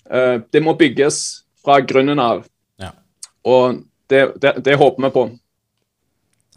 Uh, 0.10 0.42
det 0.54 0.64
må 0.66 0.74
bygges 0.74 1.44
fra 1.62 1.78
grunnen 1.86 2.20
av. 2.20 2.42
Ja. 2.82 2.96
Og 3.46 3.84
det, 4.10 4.26
det, 4.42 4.56
det, 4.66 4.80
håper 4.82 5.06
vi 5.06 5.14
på. 5.14 5.28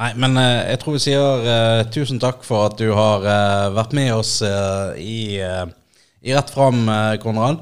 Nei, 0.01 0.11
men 0.17 0.41
uh, 0.41 0.65
jeg 0.65 0.81
tror 0.81 0.97
vi 0.97 1.05
sier 1.05 1.87
tusen 1.93 2.23
takk 2.23 2.49
for 2.49 2.71
at 2.71 2.81
du 2.81 2.95
har 2.97 3.29
vært 3.77 3.93
med 3.93 4.09
oss 4.17 4.39
i, 4.97 5.37
i 5.37 6.33
Rett 6.33 6.57
fram, 6.57 6.87
Konrad. 7.21 7.61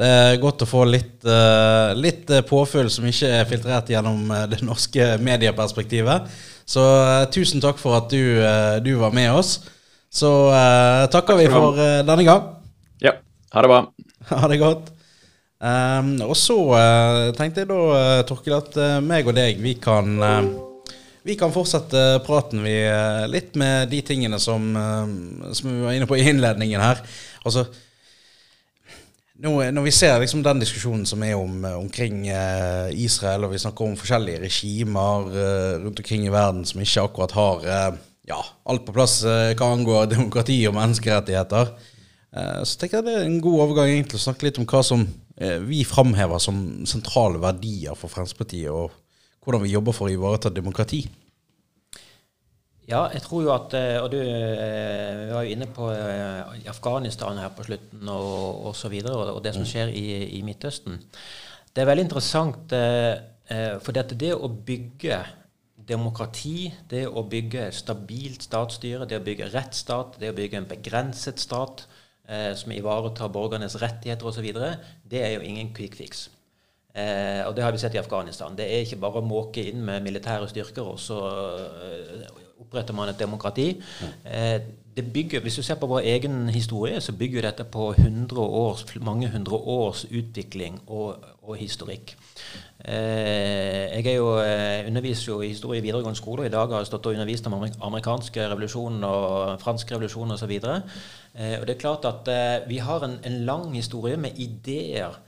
Det 0.00 0.08
er 0.08 0.38
godt 0.40 0.62
å 0.64 0.68
få 0.68 0.86
litt, 0.88 1.18
uh, 1.28 1.92
litt 1.92 2.30
påfyll 2.48 2.88
som 2.92 3.04
ikke 3.04 3.28
er 3.36 3.48
filtrert 3.48 3.90
gjennom 3.92 4.30
uh, 4.32 4.46
det 4.48 4.62
norske 4.64 5.18
medieperspektivet. 5.20 6.30
Så 6.64 6.80
uh, 6.80 7.26
tusen 7.28 7.60
takk 7.60 7.76
for 7.80 7.98
at 7.98 8.06
du, 8.08 8.40
du, 8.80 8.94
var 9.02 9.12
med 9.16 9.28
oss. 9.36 9.58
Så 10.10 10.30
takker 11.12 11.36
vi 11.38 11.44
for 11.52 11.76
denne 11.76 12.24
gang. 12.26 12.48
Ja. 13.02 13.12
Ha 13.54 13.62
det 13.62 13.70
bra. 13.70 13.84
Ha 14.30 14.48
det 14.50 14.58
godt. 14.60 14.88
Um, 15.60 16.14
og 16.24 16.34
så 16.38 16.56
tenkte 17.36 17.62
jeg 17.62 17.68
da, 17.68 18.24
Torkil, 18.28 18.56
at 18.56 18.76
meg 19.04 19.28
og 19.28 19.36
deg, 19.36 19.60
vi 19.60 19.74
kan 19.82 20.16
vi 21.26 21.36
kan 21.36 21.52
fortsette 21.52 22.22
praten 22.24 22.62
vi 22.64 22.74
litt 23.28 23.58
med 23.60 23.90
de 23.92 24.00
tingene 24.06 24.40
som, 24.40 24.72
som 25.52 25.68
vi 25.68 25.84
var 25.84 25.96
inne 25.98 26.08
på 26.08 26.16
i 26.16 26.24
innledningen 26.30 26.80
her. 26.80 27.02
Altså 27.44 27.66
nå, 29.40 29.52
når 29.72 29.86
vi 29.86 29.92
ser 29.94 30.18
liksom 30.20 30.42
den 30.44 30.60
diskusjonen 30.62 31.06
som 31.08 31.22
er 31.24 31.36
om, 31.38 31.64
omkring 31.78 32.26
eh, 32.28 32.90
Israel, 33.04 33.46
og 33.46 33.54
vi 33.54 33.60
snakker 33.62 33.86
om 33.86 33.96
forskjellige 33.98 34.42
regimer 34.44 35.30
eh, 35.32 35.74
rundt 35.84 36.02
omkring 36.02 36.26
i 36.26 36.32
verden 36.32 36.66
som 36.68 36.82
ikke 36.82 37.06
akkurat 37.06 37.36
har 37.36 37.64
eh, 37.64 38.00
ja, 38.30 38.40
alt 38.70 38.84
på 38.86 38.94
plass 38.96 39.20
eh, 39.24 39.52
hva 39.58 39.72
angår 39.74 40.10
demokrati 40.14 40.58
og 40.68 40.76
menneskerettigheter, 40.76 41.72
eh, 42.36 42.60
så 42.64 42.80
tenker 42.80 43.00
jeg 43.00 43.08
det 43.08 43.16
er 43.16 43.28
en 43.28 43.40
god 43.44 43.66
overgang 43.66 43.94
egentlig 43.94 44.20
å 44.20 44.26
snakke 44.26 44.48
litt 44.48 44.60
om 44.60 44.68
hva 44.70 44.82
som 44.86 45.06
eh, 45.36 45.58
vi 45.64 45.82
framhever 45.88 46.42
som 46.42 46.60
sentrale 46.88 47.40
verdier 47.42 47.98
for 47.98 48.12
Fremskrittspartiet, 48.12 48.70
og 48.72 48.92
hvordan 49.44 49.64
vi 49.64 49.74
jobber 49.74 49.96
for 49.96 50.08
å 50.08 50.14
ivareta 50.14 50.52
demokrati. 50.52 51.04
Ja, 52.90 53.04
jeg 53.14 53.22
tror 53.22 53.44
jo 53.44 53.52
at 53.54 53.74
eh, 53.78 53.96
Og 54.02 54.08
du 54.10 54.18
vi 54.18 55.30
var 55.30 55.44
jo 55.46 55.54
inne 55.54 55.68
på 55.70 55.90
eh, 55.94 56.70
Afghanistan 56.70 57.38
her 57.38 57.52
på 57.54 57.66
slutten 57.68 58.08
og 58.10 58.66
osv. 58.72 58.96
Og, 59.04 59.12
og, 59.14 59.34
og 59.36 59.44
det 59.44 59.54
som 59.54 59.62
mm. 59.62 59.70
skjer 59.72 59.92
i, 59.94 60.06
i, 60.38 60.42
Midtøsten. 60.42 60.98
Det 61.70 61.84
er 61.84 61.86
veldig 61.86 62.08
interessant, 62.08 62.72
for 63.84 63.94
dette 63.94 64.16
det 64.18 64.32
å 64.34 64.48
bygge 64.50 65.20
demokrati, 65.90 66.70
det 66.90 67.06
å 67.08 67.22
bygge 67.26 67.68
stabilt 67.74 68.44
statsstyre, 68.46 69.06
det 69.08 69.20
å 69.20 69.24
bygge 69.24 69.50
rettsstat, 69.54 70.18
det 70.20 70.32
å 70.32 70.36
bygge 70.36 70.60
en 70.60 70.68
begrenset 70.70 71.40
stat 71.42 71.86
eh, 72.28 72.52
som 72.58 72.74
ivaretar 72.74 73.32
borgernes 73.32 73.78
rettigheter 73.82 74.30
osv., 74.30 74.50
det 75.10 75.24
er 75.24 75.34
jo 75.36 75.46
ingen 75.46 75.72
quick 75.76 75.96
fix. 75.98 76.28
Eh, 76.94 77.42
og 77.46 77.54
det 77.56 77.64
har 77.64 77.74
vi 77.74 77.80
sett 77.82 77.94
i 77.94 78.02
Afghanistan. 78.02 78.56
Det 78.58 78.66
er 78.66 78.84
ikke 78.84 79.00
bare 79.02 79.22
å 79.22 79.26
måke 79.26 79.62
inn 79.70 79.82
med 79.86 80.04
militære 80.06 80.48
styrker 80.50 80.94
og 80.94 80.98
så 81.02 81.20
eh, 81.30 82.30
oppretter 82.60 82.94
man 82.96 83.08
et 83.08 83.18
demokrati. 83.18 83.70
Eh, 84.24 84.60
det 84.96 85.12
bygger, 85.12 85.40
Hvis 85.40 85.54
du 85.54 85.62
ser 85.62 85.74
på 85.74 85.86
vår 85.86 86.00
egen 86.00 86.48
historie, 86.48 87.00
så 87.00 87.12
bygger 87.12 87.42
dette 87.42 87.64
på 87.64 87.94
100 87.98 88.40
års, 88.40 88.84
mange 89.00 89.28
hundre 89.28 89.56
års 89.56 90.04
utvikling 90.04 90.80
og, 90.86 91.16
og 91.42 91.56
historikk. 91.56 92.16
Eh, 92.84 94.04
jeg 94.04 94.16
jo, 94.16 94.38
eh, 94.38 94.86
underviser 94.86 95.32
jo 95.32 95.40
i 95.40 95.48
historie 95.48 95.80
i 95.80 95.82
videregående 95.82 96.16
skole, 96.16 96.42
og 96.42 96.46
i 96.46 96.50
dag 96.50 96.68
har 96.68 96.78
jeg 96.78 96.86
stått 96.86 97.06
og 97.06 97.12
undervist 97.12 97.46
om 97.46 97.66
amerikanske 97.82 98.48
revolusjonen 98.48 99.04
og 99.04 99.60
fransk 99.60 99.92
revolusjon 99.92 100.30
osv. 100.30 100.50
Eh, 100.50 101.60
og 101.60 101.66
det 101.66 101.76
er 101.76 101.80
klart 101.80 102.04
at 102.04 102.30
vi 102.68 102.78
har 102.78 103.04
en, 103.04 103.18
en 103.24 103.44
lang 103.44 103.74
historie 103.74 104.16
med 104.16 104.38
ideer 104.38 105.20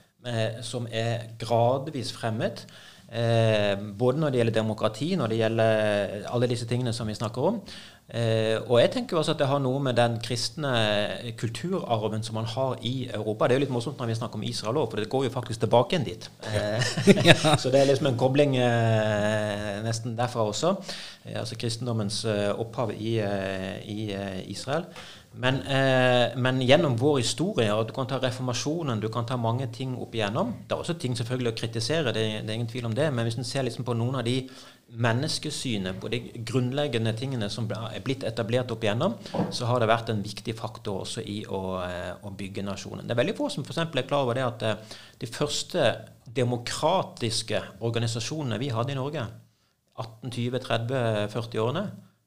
som 0.62 0.86
er 0.90 1.32
gradvis 1.38 2.12
fremmet. 2.12 2.66
Eh, 3.12 3.76
både 3.98 4.20
når 4.20 4.30
det 4.30 4.38
gjelder 4.40 4.54
demokrati, 4.56 5.14
når 5.20 5.28
det 5.28 5.40
gjelder 5.42 6.22
alle 6.32 6.48
disse 6.48 6.66
tingene 6.68 6.94
som 6.96 7.10
vi 7.10 7.16
snakker 7.18 7.48
om. 7.50 7.58
Eh, 8.08 8.56
og 8.66 8.80
jeg 8.80 8.90
tenker 8.92 9.16
også 9.16 9.34
at 9.34 9.40
det 9.40 9.48
har 9.48 9.60
noe 9.60 9.80
med 9.84 9.96
den 9.96 10.18
kristne 10.24 10.72
kulturarven 11.40 12.24
som 12.24 12.38
man 12.40 12.48
har 12.48 12.80
i 12.88 13.06
Europa. 13.12 13.46
Det 13.46 13.54
er 13.54 13.60
jo 13.60 13.64
litt 13.66 13.72
morsomt 13.72 14.00
når 14.00 14.10
vi 14.10 14.16
snakker 14.16 14.40
om 14.40 14.48
Israel 14.48 14.80
òg, 14.80 14.90
for 14.90 15.00
det 15.00 15.10
går 15.12 15.26
jo 15.28 15.34
faktisk 15.36 15.64
tilbake 15.66 15.96
igjen 15.96 16.08
dit. 16.08 16.28
Eh, 16.48 16.92
så 17.62 17.72
det 17.72 17.82
er 17.82 17.90
liksom 17.92 18.08
en 18.10 18.20
kobling 18.20 18.56
eh, 18.56 19.80
nesten 19.84 20.16
derfra 20.16 20.48
også. 20.48 20.74
Eh, 21.26 21.36
altså 21.40 21.60
kristendommens 21.60 22.24
eh, 22.24 22.48
opphav 22.52 22.94
i, 22.96 23.18
i 23.20 24.00
Israel. 24.52 24.88
Men, 25.34 25.62
eh, 25.62 26.34
men, 26.36 26.60
gjennom 26.60 26.96
vår 27.00 27.18
historie, 27.22 27.72
og 27.72 27.86
du 27.88 27.94
kan 27.96 28.06
ta 28.06 28.18
reformasjonen, 28.20 29.00
du 29.00 29.08
kan 29.08 29.24
ta 29.24 29.38
mange 29.40 29.66
ting 29.72 29.94
opp 29.96 30.12
igjennom 30.14 30.52
Det 30.68 30.74
er 30.74 30.82
også 30.82 30.98
ting 31.00 31.16
selvfølgelig 31.16 31.52
å 31.52 31.56
kritisere, 31.56 32.12
det, 32.12 32.24
det 32.44 32.52
er 32.52 32.58
ingen 32.58 32.68
tvil 32.68 32.90
om 32.90 32.94
det. 32.96 33.08
Men 33.14 33.24
hvis 33.24 33.38
en 33.40 33.48
ser 33.48 33.64
liksom 33.64 33.86
på 33.88 33.96
noen 33.96 34.20
av 34.20 34.26
de 34.28 34.42
menneskesynet, 34.92 35.96
på 36.00 36.10
de 36.12 36.20
grunnleggende 36.44 37.14
tingene 37.16 37.48
som 37.50 37.68
er 37.72 38.02
blitt 38.04 38.26
etablert 38.28 38.70
opp 38.74 38.84
igjennom, 38.84 39.16
så 39.50 39.70
har 39.70 39.80
det 39.80 39.88
vært 39.88 40.12
en 40.12 40.22
viktig 40.24 40.54
faktor 40.58 41.06
også 41.06 41.24
i 41.24 41.40
å, 41.48 41.62
eh, 41.86 42.12
å 42.20 42.34
bygge 42.36 42.66
nasjonen. 42.66 43.06
Det 43.06 43.16
er 43.16 43.22
veldig 43.22 43.36
få 43.38 43.48
som 43.48 43.64
f.eks. 43.64 43.78
er 43.86 44.08
klar 44.08 44.26
over 44.26 44.36
det 44.36 44.44
at 44.44 44.66
eh, 44.68 44.98
de 45.22 45.30
første 45.32 45.86
demokratiske 46.28 47.62
organisasjonene 47.80 48.60
vi 48.60 48.68
hadde 48.68 48.92
i 48.92 49.00
Norge, 49.00 49.24
1820-30-40-årene, 50.02 51.86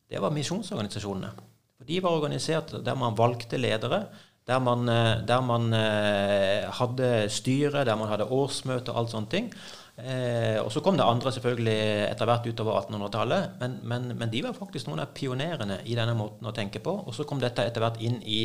det 0.09 0.21
var 0.21 0.33
misjonsorganisasjonene. 0.33 1.54
De 1.83 1.99
var 2.03 2.15
organisert 2.15 2.71
der 2.85 2.95
man 2.95 3.17
valgte 3.17 3.59
ledere, 3.59 4.05
der 4.47 4.59
man, 4.59 4.87
eh, 4.89 5.25
der 5.27 5.41
man 5.41 5.73
eh, 5.73 6.69
hadde 6.69 7.29
styre, 7.29 7.85
der 7.85 7.95
man 7.95 8.07
hadde 8.07 8.29
årsmøte 8.31 8.93
og 8.93 8.99
alt 9.01 9.15
sånne 9.15 9.31
ting. 9.31 9.49
Eh, 9.95 10.59
og 10.59 10.73
så 10.75 10.81
kom 10.83 10.97
det 10.99 11.05
andre 11.07 11.31
selvfølgelig 11.31 11.75
etter 12.09 12.27
hvert 12.27 12.47
utover 12.49 12.81
1800-tallet, 12.81 13.53
men, 13.61 13.77
men, 13.87 14.09
men, 14.19 14.31
de 14.31 14.41
var 14.43 14.57
faktisk 14.57 14.89
noen 14.89 14.99
av 15.05 15.13
pionerene 15.15 15.77
i 15.87 15.95
denne 15.95 16.17
måten 16.19 16.47
å 16.49 16.53
tenke 16.55 16.81
på. 16.83 16.97
Og 17.07 17.15
så 17.15 17.23
kom 17.27 17.39
dette 17.39 17.63
etter 17.63 17.83
hvert 17.83 18.01
inn 18.03 18.19
i, 18.21 18.41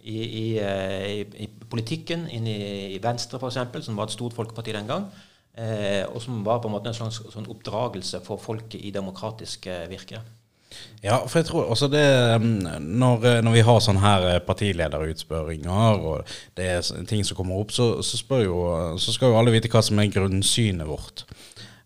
i, 0.00 0.16
i, 0.16 0.46
eh, 0.64 1.26
i 1.44 1.50
politikken, 1.68 2.24
inn 2.32 2.48
i, 2.48 2.96
Venstre 3.04 3.40
f.eks., 3.40 3.84
som 3.84 4.00
var 4.00 4.08
et 4.08 4.16
stort 4.16 4.36
folkeparti 4.38 4.72
den 4.76 4.88
gang. 4.88 5.10
Eh, 5.58 6.06
og 6.08 6.22
som 6.24 6.40
var 6.46 6.62
på 6.62 6.70
en 6.70 6.78
måte 6.78 6.88
en 6.88 6.96
slags 6.96 7.20
sånn 7.34 7.50
oppdragelse 7.52 8.22
for 8.24 8.40
folket 8.40 8.80
i 8.80 8.94
demokratisk 8.94 9.68
virke. 9.92 10.24
Ja, 11.02 11.20
for 11.30 11.38
jeg 11.38 11.46
tror 11.46 11.68
også 11.70 11.86
det 11.92 12.04
um, 12.42 12.46
Når, 12.82 13.26
eh, 13.28 13.36
når 13.46 13.52
vi 13.54 13.60
har 13.68 13.82
sånne 13.84 14.02
her 14.02 14.24
eh, 14.32 14.40
partilederutspørringer, 14.42 16.00
og 16.02 16.32
det 16.58 16.66
er 16.72 17.06
ting 17.06 17.22
som 17.26 17.38
kommer 17.38 17.60
opp, 17.60 17.70
så, 17.70 18.02
så, 18.02 18.18
jo, 18.42 18.58
så 18.98 19.14
skal 19.14 19.30
jo 19.30 19.38
alle 19.38 19.54
vite 19.54 19.70
hva 19.70 19.84
som 19.84 20.00
er 20.02 20.10
grunnsynet 20.10 20.88
vårt. 20.88 21.22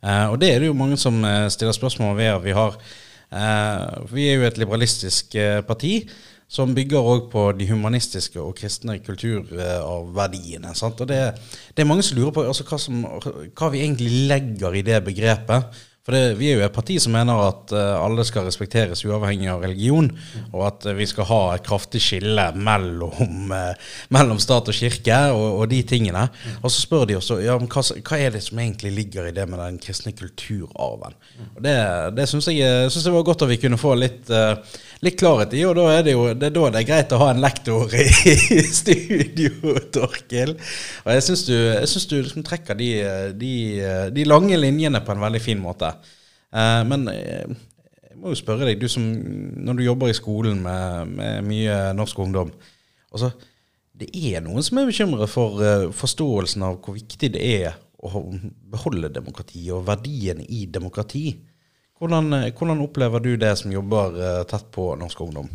Eh, 0.02 0.26
og 0.32 0.40
det 0.42 0.50
er 0.50 0.62
det 0.62 0.70
jo 0.70 0.76
mange 0.76 0.98
som 0.98 1.22
eh, 1.24 1.46
stiller 1.52 1.74
spørsmål 1.76 2.16
ved 2.18 2.42
vi 2.42 2.56
har. 2.56 2.76
Eh, 3.32 4.04
vi 4.10 4.28
er 4.28 4.40
jo 4.40 4.48
et 4.48 4.58
liberalistisk 4.58 5.36
parti 5.68 6.02
som 6.52 6.74
bygger 6.76 7.06
òg 7.08 7.30
på 7.32 7.46
de 7.56 7.64
humanistiske 7.70 8.40
og 8.40 8.58
kristne 8.58 8.98
kulturverdiene. 9.00 10.74
Sant? 10.76 11.00
Og 11.00 11.08
det, 11.08 11.20
det, 11.72 11.80
er 11.80 11.88
mange 11.88 12.04
som 12.04 12.18
lurer 12.18 12.34
på 12.34 12.44
altså, 12.44 12.66
hva, 12.68 12.78
som, 12.82 13.06
hva 13.56 13.70
vi 13.72 13.80
egentlig 13.80 14.10
legger 14.28 14.76
i 14.76 14.84
det 14.84 15.00
begrepet. 15.06 15.80
For 16.02 16.16
det, 16.16 16.34
vi 16.34 16.48
er 16.50 16.56
jo 16.58 16.64
et 16.66 16.74
parti 16.74 16.96
som 16.98 17.12
mener 17.14 17.38
at 17.44 17.72
uh, 17.76 18.00
alle 18.02 18.24
skal 18.26 18.48
respekteres 18.48 19.04
uavhengig 19.06 19.46
av 19.52 19.60
religion, 19.62 20.08
og 20.50 20.64
at 20.66 20.88
uh, 20.90 20.96
vi 20.98 21.06
skal 21.06 21.28
ha 21.28 21.38
et 21.54 21.62
kraftig 21.62 22.00
skille 22.02 22.48
mellom, 22.58 23.52
uh, 23.54 23.92
mellom 24.16 24.40
stat 24.42 24.72
og 24.72 24.74
kirke 24.74 25.20
og, 25.30 25.60
og, 25.60 25.62
de 25.70 25.78
tingene. 25.86 26.24
Og 26.58 26.66
så 26.74 26.82
spør 26.82 27.06
de 27.06 27.20
også 27.20 27.38
ja, 27.44 27.54
hva, 27.54 27.84
hva, 28.00 28.18
er 28.18 28.34
det 28.34 28.42
som 28.42 28.58
egentlig 28.58 28.90
ligger 28.96 29.30
i 29.30 29.36
det 29.36 29.46
med 29.46 29.62
den 29.62 29.78
kristne 29.82 30.10
kulturarven. 30.18 31.14
Og 31.54 31.62
Det, 31.68 31.76
det 32.18 32.26
syns 32.32 32.50
jeg, 32.50 32.90
synes 32.90 33.06
jeg 33.06 33.14
var 33.14 33.28
godt 33.30 33.46
at 33.46 33.52
vi 33.54 33.60
kunne 33.62 33.78
få 33.78 33.94
litt, 33.94 34.26
litt 35.02 35.18
klarhet 35.18 35.54
i, 35.58 35.64
og 35.66 35.74
da 35.78 35.88
er 35.96 36.04
det 36.06 36.14
jo 36.14 36.28
det 36.30 36.48
er 36.48 36.54
da 36.54 36.68
det 36.70 36.82
er 36.82 36.88
greit 36.88 37.12
å 37.14 37.20
ha 37.24 37.32
en 37.32 37.42
lektor 37.42 37.90
i, 37.98 38.06
studio, 38.82 39.74
Torkil. 39.94 40.54
Og 41.02 41.10
jeg 41.16 41.26
syns 41.26 41.44
du, 41.48 41.54
jeg 41.56 41.90
synes 41.90 42.08
du 42.10 42.16
liksom 42.20 42.46
trekker 42.46 42.78
de, 42.78 42.90
de, 43.38 43.54
de 44.14 44.26
lange 44.28 44.58
linjene 44.60 45.02
på 45.02 45.14
en 45.14 45.24
veldig 45.24 45.42
fin 45.42 45.62
måte. 45.62 45.90
Uh, 46.52 46.82
men 46.84 47.08
eh, 47.08 47.48
jeg 48.12 48.18
må 48.20 48.34
jo 48.34 48.38
spørre 48.38 48.68
deg, 48.68 48.78
du 48.78 48.90
som 48.92 49.06
når 49.64 49.78
du 49.78 49.86
jobber 49.86 50.12
i 50.12 50.16
skolen 50.16 50.60
med, 50.62 51.14
med 51.16 51.46
mye 51.48 51.78
norsk 51.96 52.18
ungdom 52.20 52.50
altså, 53.08 53.30
Det 53.96 54.10
er 54.12 54.42
noen 54.44 54.60
som 54.66 54.76
er 54.76 54.90
bekymret 54.90 55.32
for 55.32 55.62
uh, 55.64 55.86
forståelsen 55.96 56.66
av 56.68 56.76
hvor 56.84 56.98
viktig 56.98 57.32
det 57.32 57.46
er 57.62 57.80
å 58.02 58.26
beholde 58.74 59.10
demokrati 59.14 59.64
og 59.72 59.86
verdiene 59.86 60.44
i 60.50 60.66
demokrati. 60.66 61.30
Hvordan, 62.00 62.32
hvordan 62.58 62.80
opplever 62.82 63.22
du 63.22 63.34
det 63.38 63.52
som 63.60 63.72
jobber 63.72 64.16
uh, 64.16 64.42
tett 64.48 64.70
på 64.74 64.88
norsk 64.98 65.20
ungdom? 65.22 65.50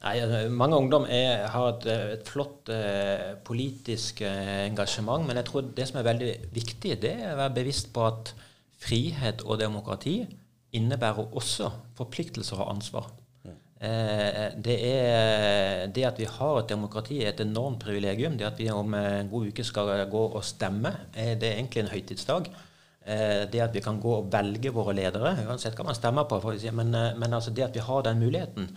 Nei, 0.00 0.16
altså, 0.16 0.48
Mange 0.48 0.78
ungdom 0.80 1.04
er, 1.12 1.46
har 1.52 1.66
et, 1.74 1.86
et 2.16 2.28
flott 2.28 2.70
eh, 2.72 3.34
politisk 3.44 4.22
eh, 4.24 4.64
engasjement, 4.64 5.26
men 5.28 5.36
jeg 5.36 5.48
tror 5.50 5.66
det 5.76 5.88
som 5.90 6.00
er 6.00 6.06
veldig 6.06 6.30
viktig, 6.56 6.94
det 7.02 7.12
er 7.18 7.34
å 7.34 7.40
være 7.42 7.56
bevisst 7.58 7.90
på 7.92 8.06
at 8.08 8.32
frihet 8.80 9.44
og 9.44 9.60
demokrati 9.60 10.22
innebærer 10.72 11.34
også 11.36 11.68
forpliktelser 11.98 12.62
og 12.62 12.70
ansvar. 12.78 13.10
Eh, 13.80 14.56
det, 14.60 14.78
er, 14.88 15.86
det 15.92 16.08
at 16.08 16.18
vi 16.20 16.28
har 16.28 16.62
et 16.62 16.72
demokrati, 16.72 17.20
er 17.20 17.34
et 17.34 17.44
enormt 17.44 17.84
privilegium. 17.84 18.40
Det 18.40 18.48
at 18.48 18.58
vi 18.60 18.70
om 18.72 18.96
en 18.96 19.28
god 19.28 19.52
uke 19.52 19.64
skal 19.64 19.92
gå 20.08 20.24
og 20.30 20.44
stemme, 20.44 20.94
er 21.12 21.36
det 21.40 21.54
egentlig 21.58 21.84
en 21.84 21.92
høytidsdag. 21.92 22.50
Eh, 23.00 23.48
det 23.50 23.60
at 23.64 23.74
vi 23.74 23.80
kan 23.80 24.00
gå 24.00 24.10
og 24.18 24.26
velge 24.32 24.72
våre 24.76 24.92
ledere, 24.92 25.32
uansett 25.48 25.76
hva 25.78 25.86
man 25.88 25.96
stemmer 25.96 26.26
på, 26.28 26.36
men, 26.76 26.94
eh, 26.94 27.14
men 27.16 27.32
altså 27.32 27.50
det 27.50 27.64
at 27.64 27.76
vi 27.76 27.84
har 27.84 28.02
den 28.04 28.20
muligheten. 28.20 28.74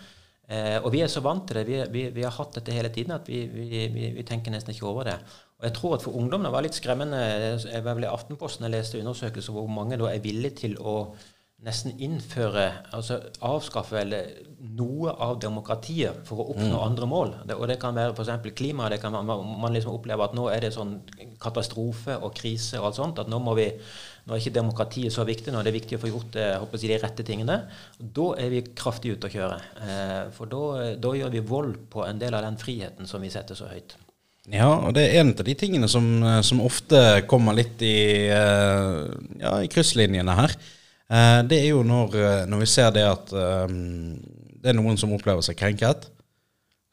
og 0.83 0.91
vi 0.91 0.99
er 1.01 1.07
så 1.07 1.21
vant 1.23 1.47
til 1.47 1.55
det, 1.55 1.63
vi, 1.65 1.77
vi, 1.89 2.01
vi 2.13 2.23
har 2.23 2.33
hatt 2.35 2.53
dette 2.53 2.71
hele 2.75 2.89
tiden, 2.93 3.13
at 3.15 3.27
vi, 3.27 3.47
vi, 3.47 4.23
tenker 4.27 4.51
nesten 4.51 4.73
ikke 4.73 4.85
over 4.85 5.07
det. 5.07 5.15
Og 5.57 5.63
jeg 5.65 5.73
tror 5.73 5.95
at 5.95 6.03
For 6.03 6.17
ungdom 6.19 6.43
det 6.43 6.51
var 6.51 6.61
litt 6.61 6.75
skremmende 6.75 7.21
jeg 7.63 7.83
var 7.85 7.95
vel 7.95 8.03
i 8.03 8.11
Aftenposten 8.11 8.67
jeg 8.67 8.73
leste 8.75 8.99
undersøkelser 8.99 9.55
hvor 9.55 9.71
mange 9.71 9.97
da 9.97 10.11
er 10.11 10.19
villige 10.21 10.59
til 10.59 10.75
å 10.77 11.15
nesten 11.63 11.93
innføre, 12.03 12.65
altså 12.95 13.19
avskaffe 13.45 14.01
eller 14.01 14.31
noe 14.75 15.13
av 15.23 15.37
demokratiet 15.43 16.23
for 16.27 16.41
å 16.41 16.47
oppnå 16.53 16.73
mm. 16.73 16.81
andre 16.83 17.07
mål. 17.09 17.35
Det, 17.47 17.55
og 17.55 17.69
det 17.71 17.77
kan 17.81 17.95
være 17.95 18.15
f.eks. 18.15 18.49
klima. 18.55 18.89
det 18.91 18.99
kan 19.03 19.15
man, 19.15 19.45
man 19.61 19.75
liksom 19.75 19.95
opplever 19.95 20.27
at 20.27 20.35
nå 20.35 20.49
er 20.51 20.65
det 20.65 20.73
sånn 20.75 20.97
katastrofe 21.41 22.17
og 22.19 22.35
krise 22.35 22.81
og 22.81 22.89
alt 22.89 22.99
sånt. 22.99 23.23
At 23.23 23.31
nå 23.31 23.39
må 23.43 23.55
vi 23.59 23.69
nå 24.23 24.35
er 24.35 24.39
ikke 24.39 24.55
demokratiet 24.55 25.11
så 25.11 25.25
viktig, 25.27 25.51
nå 25.51 25.59
er 25.59 25.67
det 25.67 25.75
viktig 25.75 25.97
å 25.97 26.01
få 26.03 26.11
gjort 26.11 26.37
jeg, 26.39 26.83
de 26.83 26.99
rette 27.01 27.25
tingene. 27.27 27.57
Da 27.99 28.29
er 28.39 28.53
vi 28.53 28.61
kraftig 28.71 29.17
ute 29.17 29.27
å 29.27 29.33
kjøre. 29.33 29.57
Eh, 29.83 30.21
for 30.35 30.47
da 30.47 31.11
gjør 31.19 31.33
vi 31.33 31.43
vold 31.47 31.75
på 31.91 32.05
en 32.07 32.21
del 32.21 32.35
av 32.37 32.45
den 32.45 32.59
friheten 32.59 33.09
som 33.09 33.23
vi 33.23 33.31
setter 33.33 33.59
så 33.59 33.67
høyt. 33.71 33.97
Ja, 34.51 34.69
og 34.75 34.95
det 34.95 35.05
er 35.07 35.21
en 35.21 35.31
av 35.31 35.43
de 35.47 35.55
tingene 35.55 35.87
som, 35.91 36.07
eh, 36.23 36.41
som 36.43 36.63
ofte 36.63 37.23
kommer 37.27 37.55
litt 37.55 37.81
i, 37.81 38.27
eh, 38.27 39.11
ja, 39.39 39.59
i 39.59 39.67
krysslinjene 39.71 40.35
her. 40.35 40.55
Eh, 41.13 41.41
det 41.49 41.59
er 41.61 41.69
jo 41.71 41.83
når, 41.85 42.17
når, 42.49 42.63
vi 42.63 42.69
ser 42.69 42.93
det 42.95 43.05
at 43.05 43.33
det 43.33 44.71
er 44.71 44.77
noen 44.77 44.97
som 44.99 45.13
opplever 45.15 45.45
seg 45.45 45.59
krenket, 45.59 46.09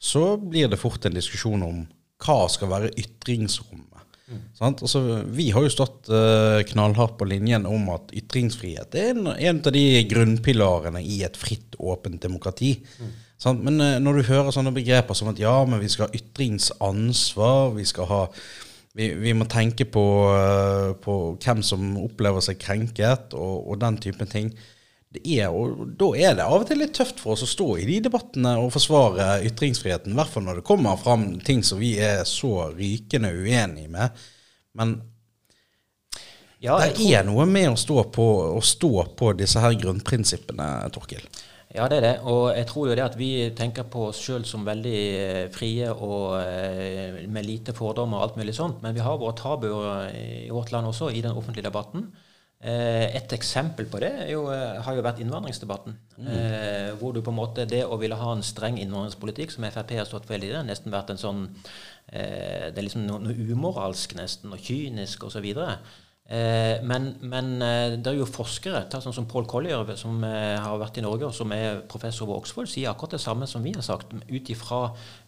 så 0.01 0.35
blir 0.37 0.69
det 0.69 0.81
fort 0.81 1.05
en 1.05 1.15
diskusjon 1.15 1.63
om 1.65 1.85
hva 2.21 2.43
skal 2.51 2.69
være 2.69 2.93
ytringsrommet. 3.01 3.87
Mm. 4.31 4.43
Altså, 4.63 5.01
vi 5.33 5.49
har 5.51 5.65
jo 5.65 5.73
stått 5.73 6.07
knallhardt 6.69 7.17
på 7.19 7.27
linjen 7.27 7.65
om 7.67 7.89
at 7.91 8.13
ytringsfrihet 8.15 8.95
er 8.95 9.11
en, 9.11 9.27
en 9.33 9.59
av 9.59 9.73
de 9.75 9.83
grunnpilarene 10.07 11.01
i 11.03 11.19
et 11.27 11.37
fritt, 11.37 11.75
åpent 11.81 12.21
demokrati. 12.23 12.77
Mm. 13.01 13.11
Men 13.49 13.81
uh, 13.81 13.99
når 14.01 14.19
du 14.19 14.27
hører 14.29 14.53
sånne 14.53 14.73
begreper 14.75 15.17
som 15.17 15.31
at 15.31 15.39
ja, 15.41 15.53
men 15.65 15.81
vi 15.81 15.89
skal 15.89 16.07
ha 16.07 16.17
ytringsansvar, 16.17 17.73
vi 17.77 17.87
skal 17.89 18.09
ha 18.11 18.21
vi, 18.97 19.13
vi 19.15 19.33
må 19.37 19.47
tenke 19.49 19.87
på, 19.87 20.03
uh, 20.35 20.91
på, 20.99 21.17
hvem 21.41 21.63
som 21.63 21.95
opplever 22.01 22.43
seg 22.43 22.59
krenket, 22.61 23.35
og, 23.37 23.67
og 23.71 23.81
den 23.81 23.99
typen 24.03 24.29
ting. 24.31 24.51
Det 25.11 25.21
er, 25.27 25.51
og 25.51 25.91
Da 25.99 26.07
er 26.15 26.35
det 26.39 26.47
av 26.47 26.61
og 26.61 26.67
til 26.69 26.79
litt 26.79 26.93
tøft 26.95 27.19
for 27.19 27.35
oss 27.35 27.43
å 27.43 27.49
stå 27.49 27.67
i 27.81 27.87
de 27.87 27.97
debattene 28.05 28.53
og 28.61 28.71
forsvare 28.71 29.41
ytringsfriheten. 29.47 30.13
I 30.13 30.19
hvert 30.19 30.31
fall 30.31 30.45
når 30.47 30.61
det 30.61 30.67
kommer 30.67 30.99
fram 30.99 31.33
ting 31.43 31.65
som 31.67 31.81
vi 31.83 31.97
er 31.99 32.23
så 32.27 32.69
rykende 32.71 33.33
uenige 33.35 33.91
med. 33.91 34.21
Men 34.79 34.95
ja, 36.63 36.77
det 36.79 37.09
er 37.09 37.25
noe 37.27 37.47
med 37.49 37.73
å 37.73 37.79
stå, 37.79 38.05
på, 38.13 38.27
å 38.55 38.61
stå 38.63 38.93
på 39.17 39.33
disse 39.39 39.59
her 39.63 39.75
grunnprinsippene, 39.81 40.67
Torkil. 40.93 41.23
Ja, 41.71 41.85
det 41.87 42.01
er 42.01 42.03
det. 42.03 42.15
Og 42.27 42.49
jeg 42.51 42.67
tror 42.67 42.89
jo 42.89 42.95
det 42.97 43.05
at 43.05 43.15
vi 43.19 43.29
tenker 43.55 43.87
på 43.91 44.09
oss 44.09 44.19
sjøl 44.19 44.43
som 44.47 44.65
veldig 44.67 44.97
eh, 45.19 45.45
frie 45.53 45.87
og 45.91 46.35
eh, 46.41 47.21
med 47.31 47.47
lite 47.47 47.75
fordommer 47.77 48.19
og 48.19 48.25
alt 48.25 48.41
mulig 48.41 48.55
sånt. 48.57 48.81
Men 48.83 48.95
vi 48.97 49.05
har 49.05 49.19
våre 49.21 49.37
tabuer 49.39 50.11
i 50.11 50.51
vårt 50.51 50.73
land 50.75 50.91
også, 50.91 51.09
i 51.15 51.23
den 51.23 51.37
offentlige 51.37 51.69
debatten. 51.69 52.09
Eh, 52.59 53.07
et 53.15 53.31
eksempel 53.33 53.87
på 53.89 54.01
det 54.03 54.11
jo, 54.33 54.43
har 54.51 54.97
jo 54.97 55.05
vært 55.05 55.23
innvandringsdebatten. 55.23 55.97
Mm. 56.21 56.97
hvor 56.99 57.15
du 57.15 57.23
på 57.25 57.31
en 57.31 57.39
måte 57.39 57.63
Det 57.65 57.79
å 57.81 57.95
ville 57.97 58.19
ha 58.19 58.35
en 58.35 58.43
streng 58.45 58.75
innvandringspolitikk, 58.77 59.55
som 59.55 59.65
Frp 59.65 59.95
har 59.97 60.05
stått 60.05 60.27
for 60.27 60.35
hele 60.35 60.51
tiden, 60.51 60.67
nesten 60.69 60.93
vært 60.93 61.09
en 61.09 61.17
sånn 61.17 61.47
Det 62.11 62.75
er 62.77 62.83
liksom 62.83 63.07
noe, 63.07 63.23
noe 63.23 63.47
umoralsk 63.55 64.13
nesten, 64.19 64.51
og 64.53 64.61
kynisk 64.61 65.23
osv. 65.23 65.47
Og, 65.55 65.55
så 65.55 65.71
Eh, 65.71 66.00
men, 66.87 67.09
men, 67.27 67.47
eh, 67.59 67.97
det 67.99 68.07
er 68.07 68.15
jo 68.15 68.27
forskere, 68.29 68.85
sånn 69.03 69.15
som 69.15 69.25
Paul 69.27 69.43
Collier, 69.51 69.89
som 69.99 70.21
eh, 70.23 70.55
har 70.63 70.77
vært 70.79 71.01
i 71.01 71.03
Norge, 71.03 71.27
og 71.27 71.35
som 71.35 71.51
er 71.51 71.81
professor 71.91 72.29
ved 72.29 72.37
Oxford, 72.37 72.69
sier 72.71 72.93
akkurat 72.93 73.17
det 73.17 73.19
samme 73.23 73.49
som 73.51 73.65
vi 73.65 73.73
har 73.75 73.83
sagt, 73.83 74.13
ut 74.15 74.51
ifra 74.53 74.79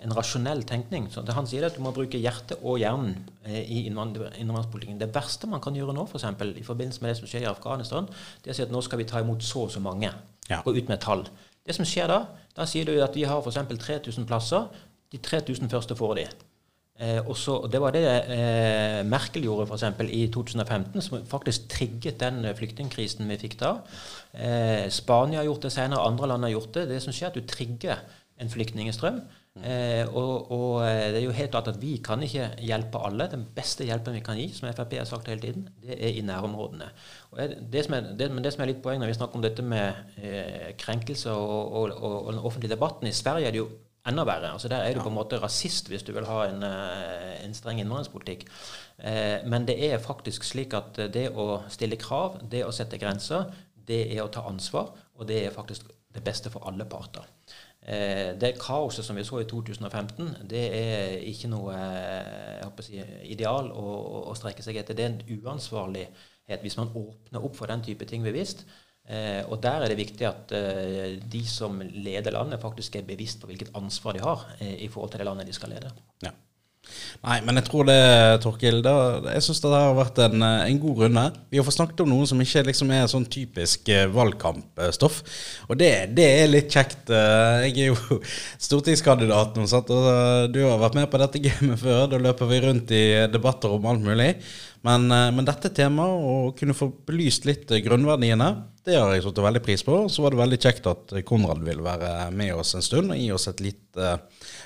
en 0.05 0.15
rasjonell 0.15 0.63
tenkning. 0.69 1.09
Så 1.11 1.25
han 1.27 1.49
sier 1.49 1.67
at 1.67 1.75
du 1.75 1.83
må 1.83 1.91
bruke 1.95 2.21
hjertet 2.21 2.63
og 2.63 2.79
hjernen 2.79 3.17
i 3.43 3.81
innvandringspolitikken. 3.89 5.01
Det 5.01 5.11
verste 5.11 5.49
man 5.51 5.63
kan 5.63 5.75
gjøre 5.75 5.97
nå, 5.97 6.07
f.eks. 6.07 6.29
For 6.39 6.63
i 6.63 6.63
forbindelse 6.69 7.03
med 7.03 7.11
det 7.11 7.17
som 7.19 7.31
skjer 7.33 7.49
i 7.49 7.51
Afghanistan, 7.51 8.07
det 8.39 8.53
er 8.53 8.55
å 8.55 8.59
si 8.61 8.67
at 8.69 8.71
nå 8.71 8.85
skal 8.87 9.03
vi 9.03 9.09
ta 9.09 9.19
imot 9.19 9.43
så 9.43 9.67
og 9.67 9.75
så 9.75 9.83
mange. 9.83 10.13
Ja. 10.47 10.61
Gå 10.63 10.71
ut 10.77 10.87
med 10.87 11.03
tall. 11.03 11.27
Det 11.67 11.75
som 11.75 11.87
skjer 11.87 12.07
da, 12.11 12.23
da 12.55 12.67
sier 12.69 12.87
du 12.87 12.95
at 13.03 13.15
vi 13.19 13.27
har 13.27 13.43
f.eks. 13.43 13.59
3000 13.75 14.29
plasser. 14.29 14.71
De 15.11 15.19
3000 15.19 15.67
første 15.71 15.99
får 15.99 16.17
de. 16.21 16.27
Eh, 17.01 17.19
også, 17.25 17.55
det 17.73 17.81
var 17.81 17.95
det 17.95 18.03
eh, 18.05 18.99
Merkel 19.09 19.47
gjorde 19.47 19.65
for 19.67 19.79
eksempel, 19.79 20.11
i 20.13 20.27
2015, 20.31 21.01
som 21.01 21.23
faktisk 21.25 21.69
trigget 21.71 22.19
den 22.21 22.45
flyktningkrisen 22.55 23.29
vi 23.29 23.39
fikk 23.41 23.57
da. 23.61 23.77
Eh, 24.33 24.89
Spania 24.93 25.41
har 25.41 25.49
gjort 25.49 25.65
det 25.65 25.73
senere, 25.73 26.05
andre 26.05 26.29
land 26.33 26.45
har 26.45 26.53
gjort 26.53 26.75
det. 26.77 26.89
Det 26.91 27.01
som 27.01 27.15
skjer, 27.15 27.31
er 27.31 27.33
at 27.33 27.39
du 27.39 27.49
trigger 27.49 28.03
en 28.41 28.49
flyktningstrøm. 28.49 29.23
Eh, 29.53 30.07
og, 30.09 30.51
og, 30.51 30.81
eh, 30.81 31.11
det 31.13 31.19
er 31.19 31.25
jo 31.27 31.35
helt 31.37 31.51
klart 31.53 31.67
at 31.69 31.77
vi 31.81 31.99
kan 32.01 32.23
ikke 32.25 32.47
hjelpe 32.65 33.01
alle. 33.05 33.27
Den 33.29 33.45
beste 33.55 33.85
hjelpen 33.85 34.15
vi 34.17 34.23
kan 34.25 34.39
gi, 34.39 34.47
som 34.53 34.69
Frp 34.73 34.95
har 34.97 35.05
sagt 35.05 35.29
hele 35.29 35.43
tiden, 35.43 35.67
det 35.83 35.97
er 35.97 36.17
i 36.17 36.23
nærområdene. 36.25 36.89
Det 37.71 37.85
som, 37.85 37.93
er, 37.97 38.13
det, 38.17 38.31
men 38.33 38.43
det 38.43 38.53
som 38.53 38.63
er 38.63 38.71
litt 38.71 38.81
poeng 38.85 39.01
når 39.01 39.11
vi 39.11 39.17
snakker 39.19 39.37
om 39.37 39.45
dette 39.45 39.65
med 39.65 40.17
eh, 40.17 40.71
krenkelser 40.81 41.37
og, 41.37 41.73
og, 41.73 41.97
og, 42.01 42.31
den 42.33 42.41
offentlige 42.41 42.73
debatten 42.73 43.09
I 43.09 43.13
Sverige 43.13 43.49
er 43.49 43.53
det 43.53 43.61
jo 43.61 43.69
enda 44.07 44.25
verre. 44.27 44.51
Altså 44.51 44.67
Der 44.67 44.83
er 44.83 44.93
du 44.93 45.01
på 45.01 45.09
en 45.09 45.15
måte 45.15 45.39
rasist 45.41 45.89
hvis 45.89 46.03
du 46.03 46.11
vil 46.13 46.25
ha 46.25 46.45
en, 46.49 46.63
eh, 46.63 47.45
en 47.45 47.53
streng 47.53 47.79
innvandringspolitikk. 47.79 48.45
Eh, 48.99 49.47
men 49.47 49.67
det 49.67 49.77
er 49.91 49.97
faktisk 49.97 50.43
slik 50.43 50.73
at 50.73 50.95
det 51.13 51.29
å 51.31 51.63
stille 51.69 51.97
krav, 51.97 52.39
det 52.51 52.65
å 52.65 52.71
sette 52.71 52.97
grenser, 52.97 53.51
det 53.87 54.17
er 54.17 54.23
å 54.23 54.31
ta 54.31 54.45
ansvar, 54.47 54.93
og 55.15 55.27
det 55.27 55.45
er 55.45 55.51
faktisk 55.55 55.87
det 56.13 56.23
beste 56.23 56.49
for 56.49 56.67
alle 56.67 56.85
parter. 56.85 57.23
Eh, 57.85 58.39
det 58.39 58.59
kaoset 58.59 59.05
som 59.05 59.15
vi 59.15 59.23
så 59.23 59.41
i 59.41 59.47
2015, 59.49 60.47
det 60.47 60.63
er 60.75 61.17
ikke 61.27 61.49
noe 61.51 61.75
si, 62.79 63.01
ideal 63.23 63.71
å, 63.71 64.29
å, 64.29 64.35
strekke 64.35 64.63
seg 64.63 64.79
etter. 64.79 64.95
Det 64.95 65.03
er 65.03 65.11
en 65.11 65.41
uansvarlighet 65.43 66.61
hvis 66.61 66.77
man 66.77 66.93
åpner 66.95 67.43
opp 67.43 67.55
for 67.55 67.67
den 67.67 67.83
type 67.83 68.05
ting 68.05 68.23
bevisst. 68.23 68.65
Eh, 69.03 69.43
og 69.51 69.59
Der 69.63 69.83
er 69.83 69.91
det 69.91 69.99
viktig 69.99 70.23
at 70.29 70.53
eh, 70.55 71.19
de 71.19 71.43
som 71.47 71.81
leder 71.81 72.31
landet, 72.31 72.61
faktisk 72.61 72.95
er 72.95 73.07
bevisst 73.07 73.41
på 73.41 73.51
hvilket 73.51 73.75
ansvar 73.75 74.15
de 74.15 74.23
har 74.23 74.47
eh, 74.61 74.79
i 74.85 74.87
forhold 74.87 75.11
til 75.11 75.19
det 75.19 75.27
landet 75.27 75.47
de 75.47 75.53
skal 75.53 75.75
lede. 75.75 75.91
Ja. 76.23 76.31
Nei, 77.23 77.37
men 77.47 77.55
jeg 77.55 77.63
tror 77.69 77.85
det, 77.87 77.95
Torkil, 78.43 78.81
da, 78.83 78.93
jeg 79.31 79.43
syns 79.43 79.61
det 79.63 79.69
har 79.71 79.93
vært 79.95 80.17
en, 80.19 80.43
en, 80.43 80.79
god 80.79 80.97
runde. 81.05 81.21
Vi 81.51 81.59
har 81.59 81.63
fått 81.63 81.77
snakket 81.77 82.01
om 82.03 82.09
noe 82.11 82.25
som 82.27 82.41
ikke 82.43 82.65
liksom 82.67 82.91
er 82.91 83.05
sånn 83.07 83.27
typisk 83.31 83.87
valgkampstoff. 84.11 85.21
Og 85.69 85.79
det, 85.79 85.93
det, 86.17 86.27
er 86.41 86.51
litt 86.51 86.75
kjekt. 86.75 87.07
Jeg 87.13 87.71
er 87.71 87.93
jo 87.93 88.19
stortingskandidat 88.67 89.55
nå, 89.55 89.63
og 89.63 90.51
du 90.51 90.59
har 90.65 90.83
vært 90.83 90.99
med 90.99 91.07
på 91.11 91.23
dette 91.23 91.43
gamet 91.47 91.79
før. 91.79 92.03
Da 92.11 92.19
løper 92.19 92.51
vi 92.51 92.61
rundt 92.67 92.91
i 92.91 93.05
debatter 93.31 93.79
om 93.79 93.87
alt 93.87 94.03
mulig. 94.03 94.33
Men, 94.83 95.07
eh, 95.11 95.29
men 95.31 95.47
dette 95.47 95.71
temaet, 95.71 96.23
å 96.27 96.51
kunne 96.59 96.75
få 96.75 96.89
belyst 97.07 97.47
litt 97.47 97.71
eh, 97.71 97.81
grunnverdiene, 97.85 98.49
det 98.83 98.97
har 98.99 99.13
jeg 99.15 99.23
satt 99.23 99.39
veldig 99.45 99.61
pris 99.63 99.83
på. 99.87 99.95
Så 100.11 100.25
var 100.25 100.33
det 100.33 100.41
veldig 100.41 100.59
kjekt 100.59 100.89
at 100.91 101.13
Konrad 101.27 101.63
ville 101.63 101.85
være 101.85 102.27
med 102.35 102.51
oss 102.59 102.73
en 102.75 102.83
stund 102.83 103.13
og 103.15 103.19
gi 103.19 103.29
oss 103.31 103.47
et 103.47 103.63
litt, 103.63 103.85
eh, 103.95 104.17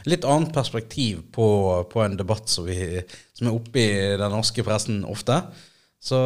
litt 0.09 0.25
annet 0.25 0.55
perspektiv 0.55 1.21
på, 1.35 1.47
på 1.91 2.01
en 2.01 2.17
debatt 2.17 2.49
som, 2.49 2.65
vi, 2.65 3.03
som 3.37 3.51
er 3.51 3.59
oppe 3.59 3.83
i 3.83 4.15
den 4.17 4.33
norske 4.33 4.65
pressen 4.65 5.03
ofte. 5.05 5.37
Så 6.01 6.17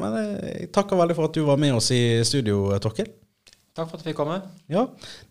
men 0.00 0.18
jeg 0.20 0.68
takker 0.74 1.00
veldig 1.00 1.16
for 1.16 1.28
at 1.28 1.36
du 1.36 1.44
var 1.48 1.60
med 1.60 1.78
oss 1.78 1.90
i 1.96 2.20
studio, 2.28 2.66
Torkil. 2.82 3.08
Takk 3.80 3.88
for 3.88 3.96
at 3.96 4.02
du 4.04 4.08
fikk 4.10 4.18
komme. 4.18 4.34
Ja, 4.68 4.82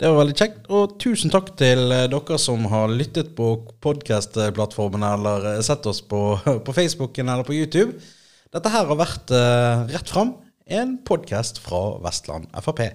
det 0.01 0.09
var 0.09 0.23
veldig 0.23 0.33
kjekt. 0.39 0.63
Og 0.73 0.95
tusen 0.97 1.29
takk 1.29 1.51
til 1.59 1.91
dere 1.93 2.37
som 2.41 2.63
har 2.71 2.89
lyttet 2.89 3.35
på 3.37 3.51
podkast-plattformen 3.85 5.05
eller 5.05 5.61
sett 5.65 5.85
oss 5.85 6.01
på, 6.01 6.33
på 6.65 6.73
Facebooken 6.73 7.29
eller 7.29 7.45
på 7.45 7.53
YouTube. 7.53 7.99
Dette 8.49 8.71
her 8.73 8.89
har 8.89 8.97
vært 8.97 9.29
uh, 9.29 9.85
Rett 9.93 10.09
fram, 10.09 10.33
en 10.65 10.97
podkast 11.05 11.61
fra 11.61 12.01
Vestland 12.01 12.49
Frp. 12.57 12.89